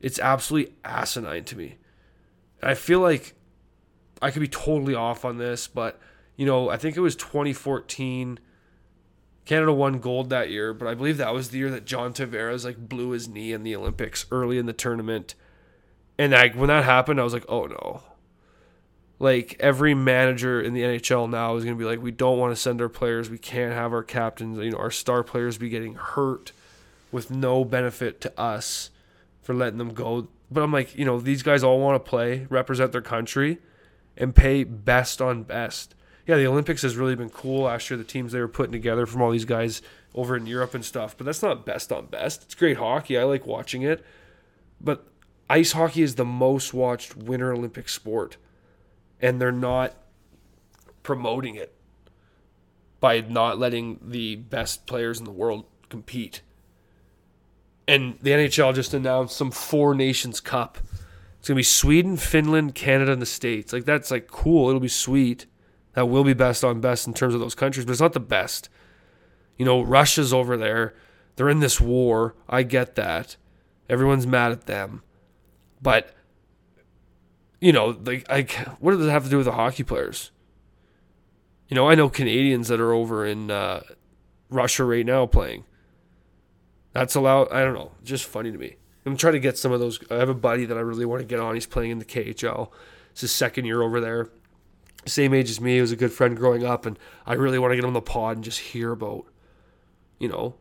it's 0.00 0.18
absolutely 0.18 0.74
asinine 0.84 1.44
to 1.44 1.56
me. 1.56 1.76
I 2.62 2.74
feel 2.74 3.00
like 3.00 3.34
I 4.22 4.30
could 4.30 4.40
be 4.40 4.48
totally 4.48 4.94
off 4.94 5.24
on 5.24 5.38
this, 5.38 5.66
but 5.66 6.00
you 6.36 6.46
know, 6.46 6.68
I 6.68 6.76
think 6.76 6.96
it 6.96 7.00
was 7.00 7.16
2014. 7.16 8.38
Canada 9.44 9.72
won 9.72 9.98
gold 9.98 10.30
that 10.30 10.50
year, 10.50 10.72
but 10.72 10.88
I 10.88 10.94
believe 10.94 11.18
that 11.18 11.34
was 11.34 11.50
the 11.50 11.58
year 11.58 11.70
that 11.70 11.84
John 11.84 12.12
Tavares 12.12 12.64
like 12.64 12.88
blew 12.88 13.10
his 13.10 13.28
knee 13.28 13.52
in 13.52 13.62
the 13.62 13.76
Olympics 13.76 14.26
early 14.30 14.58
in 14.58 14.66
the 14.66 14.72
tournament. 14.72 15.34
And 16.18 16.32
like 16.32 16.54
when 16.54 16.68
that 16.68 16.84
happened, 16.84 17.20
I 17.20 17.24
was 17.24 17.32
like, 17.32 17.46
"Oh 17.48 17.66
no." 17.66 18.02
Like 19.18 19.56
every 19.60 19.94
manager 19.94 20.60
in 20.60 20.74
the 20.74 20.82
NHL 20.82 21.30
now 21.30 21.56
is 21.56 21.64
going 21.64 21.76
to 21.76 21.78
be 21.78 21.88
like, 21.88 22.02
"We 22.02 22.10
don't 22.10 22.38
want 22.38 22.54
to 22.54 22.60
send 22.60 22.80
our 22.82 22.88
players. 22.88 23.30
We 23.30 23.38
can't 23.38 23.72
have 23.72 23.92
our 23.92 24.02
captains, 24.02 24.58
you 24.58 24.70
know, 24.70 24.78
our 24.78 24.90
star 24.90 25.22
players 25.22 25.58
be 25.58 25.68
getting 25.68 25.94
hurt 25.94 26.52
with 27.12 27.30
no 27.30 27.64
benefit 27.64 28.20
to 28.22 28.40
us 28.40 28.90
for 29.42 29.54
letting 29.54 29.78
them 29.78 29.94
go 29.94 30.28
but 30.50 30.62
I'm 30.62 30.72
like, 30.72 30.96
you 30.96 31.04
know, 31.04 31.18
these 31.18 31.42
guys 31.42 31.64
all 31.64 31.80
want 31.80 32.02
to 32.02 32.08
play, 32.08 32.46
represent 32.48 32.92
their 32.92 33.02
country, 33.02 33.58
and 34.16 34.34
pay 34.34 34.64
best 34.64 35.20
on 35.20 35.42
best. 35.42 35.94
Yeah, 36.26 36.36
the 36.36 36.46
Olympics 36.46 36.82
has 36.82 36.96
really 36.96 37.16
been 37.16 37.28
cool 37.28 37.62
last 37.64 37.90
year. 37.90 37.96
The 37.96 38.04
teams 38.04 38.32
they 38.32 38.40
were 38.40 38.48
putting 38.48 38.72
together 38.72 39.04
from 39.04 39.20
all 39.20 39.30
these 39.30 39.44
guys 39.44 39.82
over 40.14 40.36
in 40.36 40.46
Europe 40.46 40.74
and 40.74 40.84
stuff, 40.84 41.16
but 41.16 41.26
that's 41.26 41.42
not 41.42 41.66
best 41.66 41.92
on 41.92 42.06
best. 42.06 42.44
It's 42.44 42.54
great 42.54 42.76
hockey. 42.76 43.18
I 43.18 43.24
like 43.24 43.46
watching 43.46 43.82
it, 43.82 44.04
but 44.80 45.06
ice 45.48 45.72
hockey 45.72 46.02
is 46.02 46.14
the 46.14 46.24
most 46.24 46.74
watched 46.74 47.16
Winter 47.16 47.52
Olympic 47.52 47.88
sport, 47.88 48.36
and 49.20 49.40
they're 49.40 49.52
not 49.52 49.94
promoting 51.02 51.54
it 51.54 51.74
by 53.00 53.20
not 53.20 53.58
letting 53.58 54.00
the 54.02 54.36
best 54.36 54.86
players 54.86 55.18
in 55.18 55.24
the 55.24 55.30
world 55.30 55.64
compete 55.88 56.40
and 57.86 58.18
the 58.20 58.30
NHL 58.30 58.74
just 58.74 58.94
announced 58.94 59.36
some 59.36 59.50
Four 59.50 59.94
Nations 59.94 60.40
Cup. 60.40 60.78
It's 61.38 61.48
gonna 61.48 61.56
be 61.56 61.62
Sweden, 61.62 62.16
Finland, 62.16 62.74
Canada, 62.74 63.12
and 63.12 63.20
the 63.20 63.26
States. 63.26 63.72
Like 63.72 63.84
that's 63.84 64.10
like 64.10 64.28
cool. 64.28 64.68
It'll 64.68 64.80
be 64.80 64.88
sweet. 64.88 65.46
That 65.92 66.08
will 66.08 66.24
be 66.24 66.34
best 66.34 66.64
on 66.64 66.80
best 66.80 67.06
in 67.06 67.14
terms 67.14 67.34
of 67.34 67.40
those 67.40 67.54
countries, 67.54 67.84
but 67.84 67.92
it's 67.92 68.00
not 68.00 68.14
the 68.14 68.20
best. 68.20 68.68
You 69.58 69.64
know, 69.64 69.82
Russia's 69.82 70.32
over 70.32 70.56
there. 70.56 70.94
They're 71.36 71.48
in 71.48 71.60
this 71.60 71.80
war. 71.80 72.34
I 72.48 72.62
get 72.62 72.94
that. 72.96 73.36
Everyone's 73.88 74.26
mad 74.26 74.50
at 74.50 74.66
them, 74.66 75.02
but 75.84 76.12
you 77.60 77.72
know, 77.72 77.96
like, 78.04 78.26
I 78.28 78.42
what 78.80 78.90
does 78.90 79.06
it 79.06 79.10
have 79.10 79.24
to 79.24 79.30
do 79.30 79.36
with 79.36 79.46
the 79.46 79.52
hockey 79.52 79.84
players? 79.84 80.32
You 81.68 81.76
know, 81.76 81.88
I 81.88 81.94
know 81.94 82.08
Canadians 82.08 82.68
that 82.68 82.80
are 82.80 82.92
over 82.92 83.24
in 83.24 83.50
uh, 83.50 83.82
Russia 84.50 84.84
right 84.84 85.06
now 85.06 85.26
playing. 85.26 85.64
That's 86.92 87.14
allowed. 87.14 87.52
I 87.52 87.62
don't 87.62 87.74
know. 87.74 87.92
Just 88.02 88.24
funny 88.24 88.50
to 88.50 88.58
me. 88.58 88.76
I'm 89.06 89.16
trying 89.16 89.34
to 89.34 89.40
get 89.40 89.58
some 89.58 89.72
of 89.72 89.80
those. 89.80 90.00
I 90.10 90.16
have 90.16 90.28
a 90.28 90.34
buddy 90.34 90.64
that 90.64 90.76
I 90.76 90.80
really 90.80 91.04
want 91.04 91.20
to 91.20 91.26
get 91.26 91.40
on. 91.40 91.54
He's 91.54 91.66
playing 91.66 91.90
in 91.90 91.98
the 91.98 92.04
KHL. 92.04 92.70
It's 93.12 93.20
his 93.20 93.32
second 93.32 93.64
year 93.66 93.82
over 93.82 94.00
there. 94.00 94.28
Same 95.06 95.34
age 95.34 95.50
as 95.50 95.60
me. 95.60 95.74
He 95.74 95.80
was 95.80 95.92
a 95.92 95.96
good 95.96 96.12
friend 96.12 96.36
growing 96.36 96.64
up, 96.64 96.86
and 96.86 96.98
I 97.26 97.34
really 97.34 97.58
want 97.58 97.72
to 97.72 97.76
get 97.76 97.84
on 97.84 97.92
the 97.92 98.00
pod 98.00 98.36
and 98.36 98.44
just 98.44 98.58
hear 98.58 98.92
about, 98.92 99.26
you 100.18 100.28
know, 100.28 100.54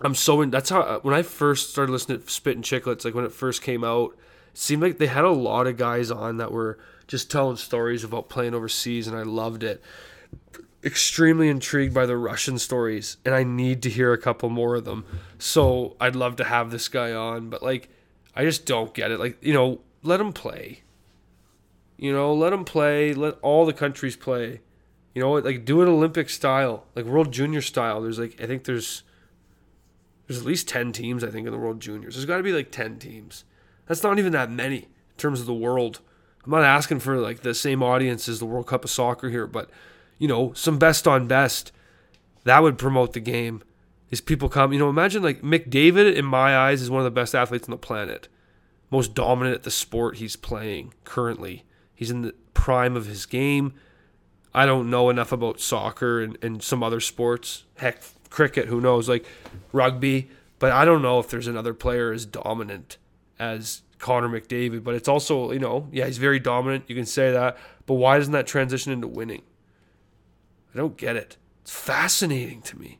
I'm 0.00 0.14
so 0.14 0.40
in. 0.40 0.50
That's 0.50 0.70
how 0.70 1.00
when 1.00 1.14
I 1.14 1.22
first 1.22 1.70
started 1.70 1.92
listening 1.92 2.20
to 2.20 2.30
Spittin' 2.30 2.62
Chiclets, 2.62 3.04
like 3.04 3.14
when 3.14 3.24
it 3.24 3.32
first 3.32 3.62
came 3.62 3.82
out, 3.82 4.16
seemed 4.56 4.82
like 4.82 4.98
they 4.98 5.06
had 5.06 5.24
a 5.24 5.30
lot 5.30 5.66
of 5.66 5.76
guys 5.76 6.10
on 6.10 6.38
that 6.38 6.52
were 6.52 6.78
just 7.06 7.30
telling 7.30 7.56
stories 7.56 8.04
about 8.04 8.28
playing 8.28 8.54
overseas, 8.54 9.06
and 9.06 9.16
I 9.16 9.22
loved 9.22 9.62
it 9.62 9.82
extremely 10.84 11.48
intrigued 11.48 11.92
by 11.92 12.06
the 12.06 12.16
Russian 12.16 12.58
stories, 12.58 13.16
and 13.24 13.34
I 13.34 13.42
need 13.42 13.82
to 13.82 13.90
hear 13.90 14.12
a 14.12 14.18
couple 14.18 14.48
more 14.50 14.76
of 14.76 14.84
them. 14.84 15.04
So 15.38 15.96
I'd 16.00 16.14
love 16.14 16.36
to 16.36 16.44
have 16.44 16.70
this 16.70 16.88
guy 16.88 17.12
on, 17.12 17.50
but 17.50 17.62
like, 17.62 17.88
I 18.34 18.44
just 18.44 18.66
don't 18.66 18.94
get 18.94 19.10
it. 19.10 19.18
Like, 19.18 19.36
you 19.42 19.52
know, 19.52 19.80
let 20.02 20.20
him 20.20 20.32
play. 20.32 20.82
You 21.96 22.12
know, 22.12 22.32
let 22.32 22.52
him 22.52 22.64
play. 22.64 23.14
Let 23.14 23.38
all 23.42 23.66
the 23.66 23.72
countries 23.72 24.16
play. 24.16 24.60
You 25.14 25.22
know, 25.22 25.32
like 25.32 25.64
do 25.64 25.82
it 25.82 25.88
Olympic 25.88 26.28
style, 26.28 26.84
like 26.94 27.06
World 27.06 27.32
Junior 27.32 27.62
style. 27.62 28.02
There's 28.02 28.18
like 28.18 28.40
I 28.40 28.46
think 28.46 28.64
there's 28.64 29.02
there's 30.26 30.40
at 30.40 30.46
least 30.46 30.68
ten 30.68 30.92
teams 30.92 31.24
I 31.24 31.30
think 31.30 31.46
in 31.46 31.52
the 31.52 31.58
World 31.58 31.80
Juniors. 31.80 32.14
There's 32.14 32.26
got 32.26 32.36
to 32.36 32.42
be 32.42 32.52
like 32.52 32.70
ten 32.70 32.98
teams. 32.98 33.44
That's 33.86 34.02
not 34.02 34.18
even 34.18 34.32
that 34.32 34.50
many 34.50 34.76
in 34.76 35.16
terms 35.16 35.40
of 35.40 35.46
the 35.46 35.54
world. 35.54 36.00
I'm 36.44 36.50
not 36.50 36.62
asking 36.62 37.00
for 37.00 37.16
like 37.16 37.40
the 37.40 37.54
same 37.54 37.82
audience 37.82 38.28
as 38.28 38.38
the 38.38 38.46
World 38.46 38.66
Cup 38.66 38.84
of 38.84 38.90
Soccer 38.90 39.30
here, 39.30 39.46
but 39.46 39.68
you 40.18 40.28
know, 40.28 40.52
some 40.52 40.78
best 40.78 41.06
on 41.06 41.26
best. 41.26 41.72
That 42.44 42.62
would 42.62 42.78
promote 42.78 43.12
the 43.12 43.20
game. 43.20 43.62
Is 44.10 44.20
people 44.20 44.48
come, 44.48 44.72
you 44.72 44.78
know, 44.78 44.88
imagine 44.88 45.22
like 45.22 45.42
McDavid, 45.42 46.14
in 46.14 46.24
my 46.24 46.56
eyes, 46.56 46.80
is 46.80 46.90
one 46.90 47.00
of 47.00 47.04
the 47.04 47.10
best 47.10 47.34
athletes 47.34 47.66
on 47.66 47.72
the 47.72 47.76
planet. 47.76 48.28
Most 48.90 49.14
dominant 49.14 49.56
at 49.56 49.62
the 49.64 49.70
sport 49.70 50.18
he's 50.18 50.36
playing 50.36 50.94
currently. 51.02 51.64
He's 51.92 52.12
in 52.12 52.22
the 52.22 52.34
prime 52.54 52.96
of 52.96 53.06
his 53.06 53.26
game. 53.26 53.74
I 54.54 54.64
don't 54.64 54.88
know 54.88 55.10
enough 55.10 55.32
about 55.32 55.60
soccer 55.60 56.22
and, 56.22 56.38
and 56.40 56.62
some 56.62 56.84
other 56.84 57.00
sports. 57.00 57.64
Heck, 57.78 58.00
cricket, 58.30 58.68
who 58.68 58.80
knows? 58.80 59.08
Like 59.08 59.26
rugby. 59.72 60.30
But 60.60 60.70
I 60.70 60.84
don't 60.84 61.02
know 61.02 61.18
if 61.18 61.28
there's 61.28 61.48
another 61.48 61.74
player 61.74 62.12
as 62.12 62.24
dominant 62.24 62.96
as 63.38 63.82
Connor 63.98 64.28
McDavid, 64.28 64.84
but 64.84 64.94
it's 64.94 65.08
also, 65.08 65.52
you 65.52 65.58
know, 65.58 65.88
yeah, 65.92 66.06
he's 66.06 66.18
very 66.18 66.38
dominant. 66.38 66.84
You 66.88 66.94
can 66.94 67.06
say 67.06 67.32
that. 67.32 67.56
But 67.86 67.94
why 67.94 68.18
doesn't 68.18 68.32
that 68.32 68.46
transition 68.46 68.92
into 68.92 69.06
winning? 69.06 69.42
I 70.74 70.78
don't 70.78 70.96
get 70.96 71.16
it. 71.16 71.36
It's 71.62 71.72
fascinating 71.72 72.62
to 72.62 72.78
me. 72.78 72.98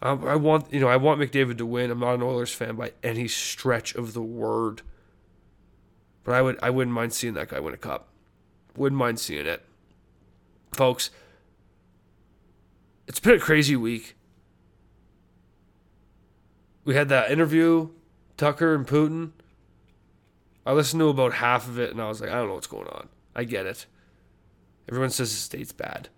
I, 0.00 0.10
I 0.10 0.36
want, 0.36 0.72
you 0.72 0.80
know, 0.80 0.88
I 0.88 0.96
want 0.96 1.20
McDavid 1.20 1.58
to 1.58 1.66
win. 1.66 1.90
I'm 1.90 2.00
not 2.00 2.14
an 2.14 2.22
Oilers 2.22 2.52
fan 2.52 2.76
by 2.76 2.92
any 3.02 3.28
stretch 3.28 3.94
of 3.94 4.14
the 4.14 4.22
word. 4.22 4.82
But 6.24 6.34
I 6.34 6.42
would 6.42 6.58
I 6.60 6.70
wouldn't 6.70 6.94
mind 6.94 7.12
seeing 7.12 7.34
that 7.34 7.48
guy 7.48 7.60
win 7.60 7.72
a 7.72 7.76
cup. 7.76 8.08
Wouldn't 8.76 8.98
mind 8.98 9.20
seeing 9.20 9.46
it. 9.46 9.64
Folks, 10.72 11.10
it's 13.06 13.20
been 13.20 13.36
a 13.36 13.38
crazy 13.38 13.76
week. 13.76 14.16
We 16.84 16.94
had 16.94 17.08
that 17.08 17.30
interview, 17.30 17.90
Tucker 18.36 18.74
and 18.74 18.86
Putin. 18.86 19.32
I 20.64 20.72
listened 20.72 21.00
to 21.00 21.08
about 21.08 21.34
half 21.34 21.68
of 21.68 21.78
it 21.78 21.90
and 21.90 22.00
I 22.00 22.08
was 22.08 22.20
like, 22.20 22.30
I 22.30 22.34
don't 22.34 22.48
know 22.48 22.54
what's 22.54 22.66
going 22.66 22.88
on. 22.88 23.08
I 23.34 23.44
get 23.44 23.66
it. 23.66 23.86
Everyone 24.88 25.10
says 25.10 25.30
the 25.30 25.36
state's 25.36 25.72
bad. 25.72 26.08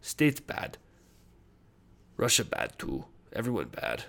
State's 0.00 0.40
bad. 0.40 0.78
Russia 2.16 2.44
bad 2.44 2.78
too. 2.78 3.04
Everyone 3.32 3.68
bad. 3.68 4.04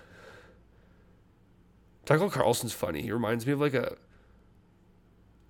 Tucker 2.04 2.28
Carlson's 2.28 2.72
funny. 2.72 3.02
He 3.02 3.12
reminds 3.12 3.46
me 3.46 3.52
of 3.52 3.60
like 3.60 3.74
a 3.74 3.96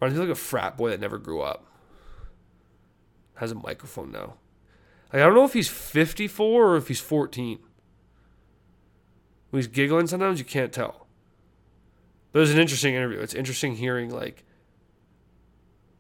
reminds 0.01 0.17
me 0.17 0.23
of 0.23 0.29
like 0.29 0.37
a 0.37 0.41
frat 0.41 0.77
boy 0.77 0.91
that 0.91 1.01
never 1.01 1.19
grew 1.19 1.41
up. 1.41 1.67
Has 3.37 3.53
a 3.53 3.55
microphone 3.55 4.11
now. 4.11 4.35
Like 5.13 5.23
I 5.23 5.27
don't 5.27 5.35
know 5.35 5.45
if 5.45 5.55
he's 5.55 5.69
54 5.69 6.67
or 6.67 6.77
if 6.77 6.89
he's 6.89 7.01
14. 7.01 7.59
When 9.51 9.59
he's 9.59 9.67
giggling 9.67 10.07
sometimes 10.07 10.39
you 10.39 10.45
can't 10.45 10.73
tell. 10.73 11.00
But 12.33 12.39
it 12.39 12.43
was 12.43 12.53
an 12.53 12.61
interesting 12.61 12.95
interview. 12.95 13.19
It's 13.19 13.35
interesting 13.35 13.77
hearing 13.77 14.11
like 14.11 14.45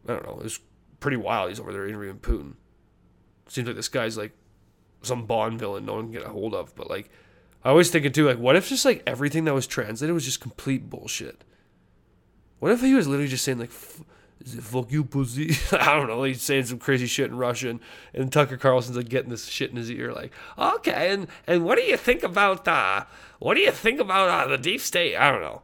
I 0.08 0.14
don't 0.14 0.26
know, 0.26 0.38
it 0.38 0.44
was 0.44 0.60
pretty 1.00 1.16
wild. 1.16 1.50
He's 1.50 1.60
over 1.60 1.72
there 1.72 1.86
interviewing 1.86 2.18
Putin. 2.18 2.54
Seems 3.48 3.66
like 3.66 3.76
this 3.76 3.88
guy's 3.88 4.16
like 4.16 4.32
some 5.02 5.26
Bond 5.26 5.58
villain 5.58 5.86
no 5.86 5.94
one 5.94 6.04
can 6.04 6.12
get 6.12 6.26
a 6.26 6.30
hold 6.30 6.54
of. 6.54 6.74
But 6.74 6.88
like 6.88 7.10
I 7.64 7.70
always 7.70 7.90
thinking 7.90 8.12
too, 8.12 8.26
like, 8.26 8.38
what 8.38 8.56
if 8.56 8.68
just 8.68 8.84
like 8.84 9.02
everything 9.06 9.44
that 9.44 9.54
was 9.54 9.66
translated 9.66 10.14
was 10.14 10.24
just 10.24 10.40
complete 10.40 10.88
bullshit? 10.88 11.44
What 12.58 12.72
if 12.72 12.80
he 12.80 12.94
was 12.94 13.08
literally 13.08 13.28
just 13.28 13.44
saying 13.44 13.58
like 13.58 13.72
is 14.44 14.54
it 14.54 14.62
fuck 14.62 14.90
you 14.90 15.04
pussy? 15.04 15.54
I 15.72 15.94
don't 15.94 16.06
know. 16.06 16.22
He's 16.22 16.42
saying 16.42 16.64
some 16.66 16.78
crazy 16.78 17.06
shit 17.06 17.30
in 17.30 17.36
Russian, 17.36 17.80
and 18.14 18.32
Tucker 18.32 18.56
Carlson's 18.56 18.96
like 18.96 19.08
getting 19.08 19.30
this 19.30 19.46
shit 19.46 19.70
in 19.70 19.76
his 19.76 19.90
ear, 19.90 20.12
like, 20.12 20.32
okay, 20.58 21.12
and 21.12 21.28
and 21.46 21.64
what 21.64 21.76
do 21.76 21.84
you 21.84 21.96
think 21.96 22.22
about 22.22 22.66
uh, 22.66 23.04
what 23.38 23.54
do 23.54 23.60
you 23.60 23.70
think 23.70 24.00
about 24.00 24.28
uh, 24.28 24.48
the 24.48 24.58
deep 24.58 24.80
state? 24.80 25.16
I 25.16 25.30
don't 25.30 25.42
know. 25.42 25.62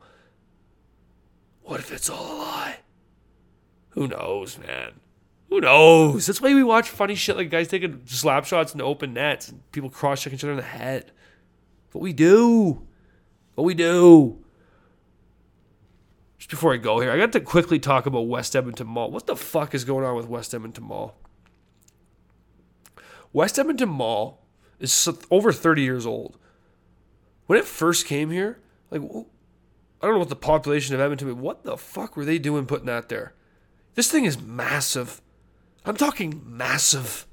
What 1.66 1.80
if 1.80 1.92
it's 1.92 2.08
all 2.08 2.32
a 2.32 2.38
lie? 2.38 2.78
Who 3.90 4.08
knows, 4.08 4.58
man? 4.58 5.00
Who 5.48 5.60
knows? 5.60 6.26
That's 6.26 6.40
why 6.40 6.54
we 6.54 6.62
watch 6.62 6.88
funny 6.88 7.14
shit 7.14 7.36
like 7.36 7.50
guys 7.50 7.68
taking 7.68 8.02
slap 8.06 8.44
shots 8.44 8.72
into 8.72 8.84
open 8.84 9.12
nets 9.12 9.48
and 9.48 9.60
people 9.72 9.90
cross 9.90 10.22
checking 10.22 10.38
each 10.38 10.44
other 10.44 10.52
in 10.52 10.58
the 10.58 10.62
head. 10.62 11.12
What 11.92 12.02
we 12.02 12.12
do. 12.12 12.86
What 13.54 13.64
we 13.64 13.74
do 13.74 14.38
just 16.38 16.50
before 16.50 16.72
I 16.72 16.76
go 16.76 17.00
here, 17.00 17.10
I 17.10 17.18
got 17.18 17.32
to 17.32 17.40
quickly 17.40 17.80
talk 17.80 18.06
about 18.06 18.28
West 18.28 18.54
Edmonton 18.54 18.86
Mall. 18.86 19.10
What 19.10 19.26
the 19.26 19.34
fuck 19.34 19.74
is 19.74 19.84
going 19.84 20.04
on 20.04 20.14
with 20.14 20.28
West 20.28 20.54
Edmonton 20.54 20.84
Mall? 20.84 21.16
West 23.32 23.58
Edmonton 23.58 23.88
Mall 23.88 24.46
is 24.78 25.08
over 25.28 25.52
30 25.52 25.82
years 25.82 26.06
old. 26.06 26.38
When 27.46 27.58
it 27.58 27.64
first 27.64 28.06
came 28.06 28.30
here, 28.30 28.60
like, 28.92 29.02
I 30.06 30.10
don't 30.10 30.14
know 30.14 30.20
what 30.20 30.28
the 30.28 30.36
population 30.36 30.94
of 30.94 31.00
Edmonton, 31.00 31.26
but 31.26 31.38
what 31.38 31.64
the 31.64 31.76
fuck 31.76 32.16
were 32.16 32.24
they 32.24 32.38
doing 32.38 32.64
putting 32.64 32.86
that 32.86 33.08
there? 33.08 33.34
This 33.96 34.08
thing 34.08 34.24
is 34.24 34.40
massive. 34.40 35.20
I'm 35.84 35.96
talking 35.96 36.42
massive. 36.46 37.26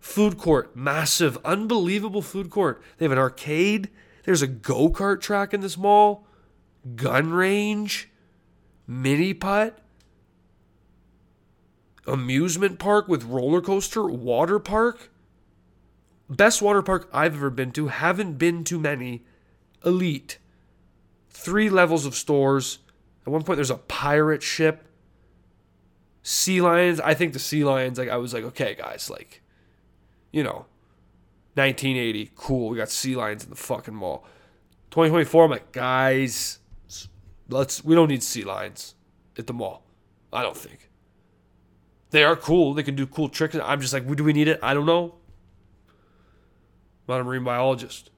Food 0.00 0.38
court, 0.38 0.74
massive, 0.74 1.38
unbelievable 1.44 2.20
food 2.20 2.50
court. 2.50 2.82
They 2.98 3.04
have 3.04 3.12
an 3.12 3.18
arcade. 3.18 3.90
There's 4.24 4.42
a 4.42 4.48
go 4.48 4.90
kart 4.90 5.20
track 5.20 5.54
in 5.54 5.60
this 5.60 5.78
mall 5.78 6.26
gun 6.96 7.30
range, 7.30 8.10
mini 8.88 9.32
putt, 9.32 9.78
amusement 12.08 12.80
park 12.80 13.06
with 13.06 13.22
roller 13.22 13.60
coaster, 13.60 14.04
water 14.04 14.58
park. 14.58 15.12
Best 16.28 16.60
water 16.60 16.82
park 16.82 17.08
I've 17.12 17.36
ever 17.36 17.50
been 17.50 17.70
to. 17.70 17.86
Haven't 17.86 18.36
been 18.36 18.64
to 18.64 18.80
many. 18.80 19.22
Elite. 19.84 20.38
Three 21.32 21.68
levels 21.70 22.06
of 22.06 22.14
stores. 22.14 22.78
At 23.26 23.32
one 23.32 23.42
point, 23.42 23.56
there's 23.56 23.70
a 23.70 23.76
pirate 23.76 24.42
ship. 24.42 24.84
Sea 26.22 26.60
lions. 26.60 27.00
I 27.00 27.14
think 27.14 27.32
the 27.32 27.38
sea 27.38 27.64
lions. 27.64 27.98
Like 27.98 28.08
I 28.08 28.16
was 28.16 28.32
like, 28.32 28.44
okay, 28.44 28.74
guys, 28.74 29.10
like, 29.10 29.42
you 30.30 30.42
know, 30.42 30.66
1980, 31.54 32.30
cool. 32.36 32.68
We 32.68 32.76
got 32.76 32.90
sea 32.90 33.16
lions 33.16 33.44
in 33.44 33.50
the 33.50 33.56
fucking 33.56 33.94
mall. 33.94 34.24
2024, 34.90 35.44
I'm 35.44 35.50
like, 35.50 35.72
guys, 35.72 36.60
Let's 37.52 37.84
we 37.84 37.94
don't 37.94 38.08
need 38.08 38.22
sea 38.22 38.44
lions 38.44 38.94
at 39.38 39.46
the 39.46 39.52
mall. 39.52 39.84
I 40.32 40.42
don't 40.42 40.56
think. 40.56 40.90
They 42.10 42.24
are 42.24 42.36
cool. 42.36 42.74
They 42.74 42.82
can 42.82 42.94
do 42.94 43.06
cool 43.06 43.28
tricks. 43.28 43.54
I'm 43.54 43.80
just 43.80 43.92
like, 43.92 44.06
do 44.14 44.24
we 44.24 44.32
need 44.32 44.48
it? 44.48 44.58
I 44.62 44.74
don't 44.74 44.86
know. 44.86 45.14
I'm 47.08 47.14
not 47.14 47.20
a 47.20 47.24
marine 47.24 47.44
biologist. 47.44 48.10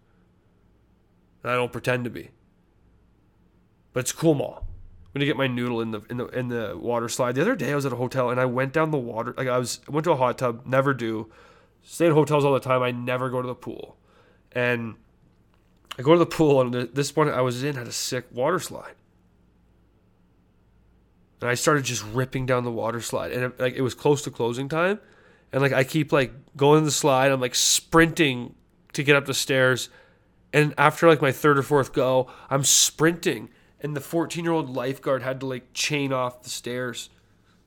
I 1.42 1.54
don't 1.54 1.72
pretend 1.72 2.04
to 2.04 2.10
be. 2.10 2.30
But 3.94 4.00
it's 4.00 4.10
a 4.10 4.16
cool 4.16 4.34
mall. 4.34 4.66
I'm 5.06 5.20
gonna 5.20 5.24
get 5.24 5.38
my 5.38 5.46
noodle 5.46 5.80
in 5.80 5.92
the 5.92 6.02
in 6.10 6.18
the 6.18 6.26
in 6.26 6.48
the 6.48 6.76
water 6.76 7.08
slide. 7.08 7.36
The 7.36 7.40
other 7.40 7.56
day 7.56 7.72
I 7.72 7.74
was 7.74 7.86
at 7.86 7.92
a 7.92 7.96
hotel 7.96 8.28
and 8.28 8.38
I 8.38 8.44
went 8.44 8.74
down 8.74 8.90
the 8.90 8.98
water 8.98 9.32
like 9.38 9.48
I 9.48 9.56
was 9.56 9.80
I 9.88 9.92
went 9.92 10.04
to 10.04 10.12
a 10.12 10.16
hot 10.16 10.36
tub, 10.36 10.66
never 10.66 10.92
do. 10.92 11.32
Stay 11.82 12.06
in 12.06 12.12
hotels 12.12 12.44
all 12.44 12.52
the 12.52 12.60
time. 12.60 12.82
I 12.82 12.90
never 12.90 13.30
go 13.30 13.40
to 13.40 13.48
the 13.48 13.54
pool. 13.54 13.96
And 14.52 14.96
I 15.98 16.02
go 16.02 16.12
to 16.12 16.18
the 16.18 16.26
pool 16.26 16.60
and 16.60 16.74
this 16.74 17.16
one 17.16 17.30
I 17.30 17.40
was 17.40 17.64
in 17.64 17.76
had 17.76 17.86
a 17.86 17.92
sick 17.92 18.26
water 18.30 18.58
slide 18.58 18.96
and 21.44 21.50
I 21.50 21.56
started 21.56 21.84
just 21.84 22.02
ripping 22.06 22.46
down 22.46 22.64
the 22.64 22.70
water 22.70 23.02
slide, 23.02 23.30
and 23.30 23.44
it, 23.44 23.60
like 23.60 23.74
it 23.74 23.82
was 23.82 23.94
close 23.94 24.22
to 24.22 24.30
closing 24.30 24.66
time, 24.66 24.98
and 25.52 25.60
like 25.60 25.74
I 25.74 25.84
keep 25.84 26.10
like 26.10 26.32
going 26.56 26.84
the 26.84 26.90
slide, 26.90 27.30
I'm 27.30 27.40
like 27.40 27.54
sprinting 27.54 28.54
to 28.94 29.02
get 29.02 29.14
up 29.14 29.26
the 29.26 29.34
stairs, 29.34 29.90
and 30.54 30.72
after 30.78 31.06
like 31.06 31.20
my 31.20 31.32
third 31.32 31.58
or 31.58 31.62
fourth 31.62 31.92
go, 31.92 32.30
I'm 32.48 32.64
sprinting, 32.64 33.50
and 33.84 33.94
the 33.94 34.00
14 34.00 34.42
year 34.42 34.52
old 34.52 34.70
lifeguard 34.70 35.22
had 35.22 35.40
to 35.40 35.46
like 35.46 35.74
chain 35.74 36.10
off 36.12 36.42
the 36.42 36.48
stairs, 36.48 37.10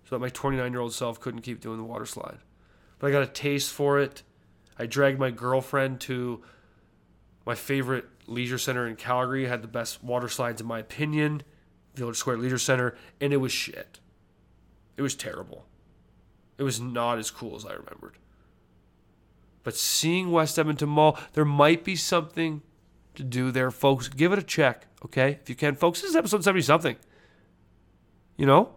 so 0.04 0.16
that 0.16 0.20
my 0.20 0.30
29 0.30 0.72
year 0.72 0.82
old 0.82 0.94
self 0.94 1.20
couldn't 1.22 1.42
keep 1.42 1.62
doing 1.62 1.78
the 1.78 1.84
water 1.84 2.08
slide, 2.08 2.40
but 2.98 3.08
I 3.08 3.12
got 3.12 3.22
a 3.22 3.28
taste 3.28 3.72
for 3.72 4.00
it. 4.00 4.24
I 4.80 4.88
dragged 4.88 5.20
my 5.20 5.30
girlfriend 5.30 6.02
to 6.02 6.42
my 7.46 7.54
favorite 7.56 8.06
leisure 8.26 8.58
center 8.58 8.88
in 8.88 8.96
Calgary. 8.96 9.46
It 9.46 9.50
had 9.50 9.62
the 9.62 9.68
best 9.68 10.04
water 10.04 10.28
slides 10.28 10.60
in 10.60 10.68
my 10.68 10.80
opinion. 10.80 11.44
Village 11.94 12.18
Square 12.18 12.38
Leisure 12.38 12.58
Center, 12.58 12.96
and 13.22 13.32
it 13.34 13.38
was 13.38 13.52
shit. 13.52 14.00
It 14.98 15.02
was 15.02 15.16
terrible. 15.16 15.66
It 16.58 16.64
was 16.64 16.80
not 16.80 17.18
as 17.18 17.32
cool 17.32 17.56
as 17.56 17.66
I 17.66 17.74
remembered. 17.74 18.18
But 19.64 19.76
seeing 19.76 20.32
West 20.32 20.58
Edmonton 20.58 20.90
Mall, 20.90 21.18
there 21.34 21.46
might 21.46 21.84
be 21.84 21.96
something 21.96 22.62
to 23.16 23.24
do 23.24 23.52
there, 23.52 23.72
folks. 23.72 24.08
Give 24.10 24.32
it 24.32 24.40
a 24.40 24.44
check, 24.44 24.87
okay? 25.08 25.40
If 25.42 25.50
you 25.50 25.56
can, 25.56 25.76
folks. 25.76 26.02
This 26.02 26.12
is 26.12 26.16
episode 26.16 26.44
70 26.44 26.62
something. 26.62 26.96
You 28.38 28.46
know? 28.46 28.76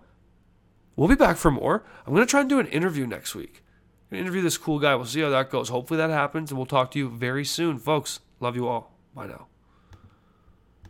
We'll 0.96 1.08
be 1.08 1.14
back 1.14 1.36
for 1.36 1.50
more. 1.50 1.84
I'm 2.06 2.12
going 2.14 2.26
to 2.26 2.30
try 2.30 2.40
and 2.40 2.48
do 2.48 2.58
an 2.58 2.66
interview 2.66 3.06
next 3.06 3.34
week. 3.34 3.62
I'm 4.10 4.16
going 4.16 4.24
to 4.24 4.26
interview 4.26 4.42
this 4.42 4.58
cool 4.58 4.78
guy. 4.78 4.94
We'll 4.94 5.06
see 5.06 5.20
how 5.20 5.30
that 5.30 5.50
goes. 5.50 5.68
Hopefully 5.68 5.98
that 5.98 6.10
happens, 6.10 6.50
and 6.50 6.58
we'll 6.58 6.66
talk 6.66 6.90
to 6.92 6.98
you 6.98 7.08
very 7.08 7.44
soon, 7.44 7.78
folks. 7.78 8.20
Love 8.40 8.56
you 8.56 8.68
all. 8.68 8.92
Bye 9.14 9.28
now. 9.28 9.46